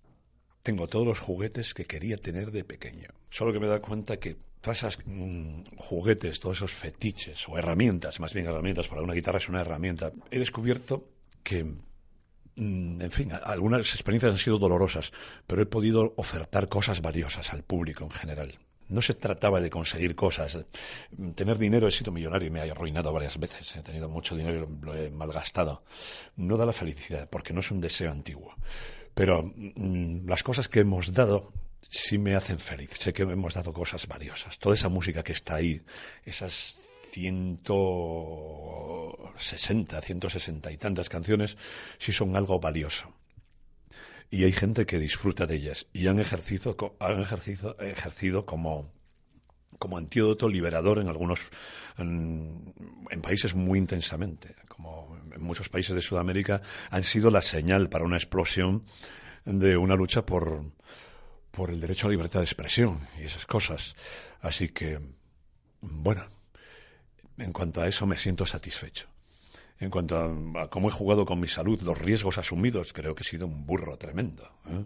Tengo 0.66 0.88
todos 0.88 1.06
los 1.06 1.20
juguetes 1.20 1.74
que 1.74 1.84
quería 1.84 2.16
tener 2.16 2.50
de 2.50 2.64
pequeño. 2.64 3.10
Solo 3.30 3.52
que 3.52 3.60
me 3.60 3.68
da 3.68 3.80
cuenta 3.80 4.16
que 4.16 4.36
todos 4.60 4.78
esos 4.78 4.98
mm, 5.06 5.60
juguetes, 5.76 6.40
todos 6.40 6.56
esos 6.56 6.72
fetiches 6.72 7.48
o 7.48 7.56
herramientas, 7.56 8.18
más 8.18 8.34
bien 8.34 8.46
herramientas, 8.46 8.88
para 8.88 9.02
una 9.02 9.14
guitarra 9.14 9.38
es 9.38 9.48
una 9.48 9.60
herramienta, 9.60 10.10
he 10.28 10.40
descubierto 10.40 11.08
que 11.44 11.62
mm, 11.62 13.00
en 13.00 13.10
fin, 13.12 13.30
algunas 13.44 13.94
experiencias 13.94 14.32
han 14.32 14.38
sido 14.38 14.58
dolorosas, 14.58 15.12
pero 15.46 15.62
he 15.62 15.66
podido 15.66 16.14
ofertar 16.16 16.68
cosas 16.68 17.00
valiosas 17.00 17.52
al 17.52 17.62
público 17.62 18.02
en 18.02 18.10
general. 18.10 18.58
No 18.88 19.02
se 19.02 19.14
trataba 19.14 19.60
de 19.60 19.70
conseguir 19.70 20.16
cosas. 20.16 20.58
Tener 21.36 21.58
dinero, 21.58 21.86
he 21.86 21.92
sido 21.92 22.10
millonario 22.10 22.48
y 22.48 22.50
me 22.50 22.58
ha 22.58 22.64
arruinado 22.64 23.12
varias 23.12 23.38
veces. 23.38 23.76
He 23.76 23.82
tenido 23.82 24.08
mucho 24.08 24.34
dinero 24.34 24.68
y 24.68 24.84
lo 24.84 24.96
he 24.96 25.12
malgastado. 25.12 25.84
No 26.34 26.56
da 26.56 26.66
la 26.66 26.72
felicidad, 26.72 27.28
porque 27.30 27.52
no 27.52 27.60
es 27.60 27.70
un 27.70 27.80
deseo 27.80 28.10
antiguo. 28.10 28.52
Pero 29.16 29.50
mm, 29.56 30.28
las 30.28 30.42
cosas 30.42 30.68
que 30.68 30.80
hemos 30.80 31.14
dado 31.14 31.50
sí 31.88 32.18
me 32.18 32.36
hacen 32.36 32.58
feliz. 32.58 32.90
Sé 32.90 33.14
que 33.14 33.22
hemos 33.22 33.54
dado 33.54 33.72
cosas 33.72 34.06
valiosas. 34.06 34.58
Toda 34.58 34.74
esa 34.74 34.90
música 34.90 35.24
que 35.24 35.32
está 35.32 35.54
ahí, 35.54 35.80
esas 36.26 36.82
160, 37.12 40.02
160 40.02 40.70
y 40.70 40.76
tantas 40.76 41.08
canciones, 41.08 41.56
sí 41.96 42.12
son 42.12 42.36
algo 42.36 42.60
valioso. 42.60 43.14
y 44.30 44.44
hay 44.44 44.52
gente 44.52 44.84
que 44.84 44.98
disfruta 44.98 45.46
de 45.46 45.56
ellas 45.56 45.86
y 45.94 46.08
han 46.08 46.18
ejercido, 46.18 46.76
han 47.00 47.22
ejercido, 47.22 47.74
ejercido 47.78 48.44
como, 48.44 48.92
como 49.78 49.98
antídoto 49.98 50.48
liberador 50.48 50.98
en 50.98 51.08
algunos 51.08 51.40
en, 51.98 52.74
países 53.22 53.54
muy 53.54 53.78
intensamente, 53.78 54.54
como 54.68 55.18
en 55.34 55.42
muchos 55.42 55.68
países 55.68 55.94
de 55.94 56.00
Sudamérica, 56.00 56.62
han 56.90 57.02
sido 57.02 57.30
la 57.30 57.42
señal 57.42 57.88
para 57.88 58.04
una 58.04 58.16
explosión 58.16 58.84
de 59.44 59.76
una 59.76 59.96
lucha 59.96 60.26
por, 60.26 60.64
por 61.50 61.70
el 61.70 61.80
derecho 61.80 62.06
a 62.06 62.10
la 62.10 62.16
libertad 62.16 62.40
de 62.40 62.46
expresión 62.46 63.06
y 63.18 63.24
esas 63.24 63.46
cosas. 63.46 63.96
Así 64.40 64.68
que, 64.68 65.00
bueno, 65.80 66.26
en 67.38 67.52
cuanto 67.52 67.80
a 67.80 67.88
eso 67.88 68.06
me 68.06 68.16
siento 68.16 68.46
satisfecho. 68.46 69.06
En 69.78 69.90
cuanto 69.90 70.16
a, 70.18 70.70
cómo 70.70 70.88
he 70.88 70.92
jugado 70.92 71.26
con 71.26 71.38
mi 71.38 71.48
salud, 71.48 71.80
los 71.82 71.98
riesgos 71.98 72.38
asumidos, 72.38 72.92
creo 72.92 73.14
que 73.14 73.22
he 73.22 73.26
sido 73.26 73.46
un 73.46 73.66
burro 73.66 73.96
tremendo. 73.98 74.50
¿eh? 74.70 74.84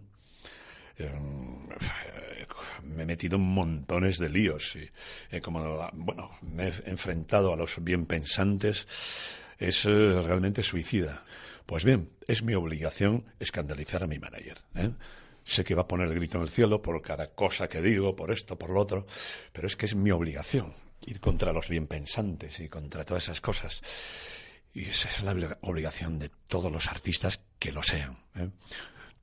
Metido 3.11 3.39
en 3.39 3.43
montones 3.43 4.19
de 4.19 4.29
líos 4.29 4.77
y 4.77 5.41
como 5.41 5.91
bueno 5.95 6.31
me 6.43 6.69
he 6.69 6.73
enfrentado 6.87 7.53
a 7.53 7.57
los 7.57 7.83
bien 7.83 8.07
pensantes 8.07 8.87
es 9.59 9.85
eh, 9.85 10.23
realmente 10.23 10.63
suicida 10.63 11.25
pues 11.67 11.83
bien 11.83 12.09
es 12.29 12.45
mi 12.45 12.55
obligación 12.55 13.25
escandalizar 13.41 14.05
a 14.05 14.07
mi 14.07 14.21
manager 14.21 14.59
¿eh? 14.77 14.93
sé 15.43 15.65
que 15.65 15.75
va 15.75 15.83
a 15.83 15.89
poner 15.89 16.07
el 16.07 16.15
grito 16.15 16.39
en 16.39 16.45
el 16.45 16.51
cielo 16.51 16.83
por 16.83 17.03
cada 17.03 17.35
cosa 17.35 17.69
que 17.69 17.83
digo 17.83 18.15
por 18.15 18.31
esto 18.31 18.57
por 18.57 18.71
lo 18.71 18.81
otro 18.81 19.09
pero 19.53 19.67
es 19.67 19.75
que 19.75 19.87
es 19.87 19.97
mi 19.97 20.13
obligación 20.13 20.73
ir 21.05 21.19
contra 21.19 21.53
los 21.53 21.69
bien 21.69 21.89
pensantes 21.89 22.61
y 22.61 22.69
contra 22.69 23.05
todas 23.05 23.25
esas 23.25 23.41
cosas 23.41 23.83
y 24.73 24.85
esa 24.85 25.09
es 25.09 25.25
la 25.25 25.59
obligación 25.63 26.21
de 26.21 26.31
todos 26.47 26.71
los 26.71 26.87
artistas 26.87 27.41
que 27.59 27.73
lo 27.73 27.83
sean 27.83 28.17
¿eh? 28.37 28.51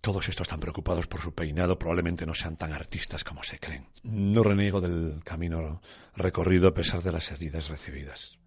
Todos 0.01 0.29
estos 0.29 0.47
tan 0.47 0.59
preocupados 0.59 1.07
por 1.07 1.21
su 1.21 1.33
peinado 1.33 1.77
probablemente 1.77 2.25
no 2.25 2.33
sean 2.33 2.55
tan 2.55 2.73
artistas 2.73 3.23
como 3.23 3.43
se 3.43 3.59
creen. 3.59 3.87
No 4.03 4.43
reniego 4.43 4.79
del 4.79 5.23
camino 5.23 5.81
recorrido 6.15 6.67
a 6.67 6.73
pesar 6.73 7.01
de 7.03 7.11
las 7.11 7.31
heridas 7.31 7.69
recibidas. 7.69 8.37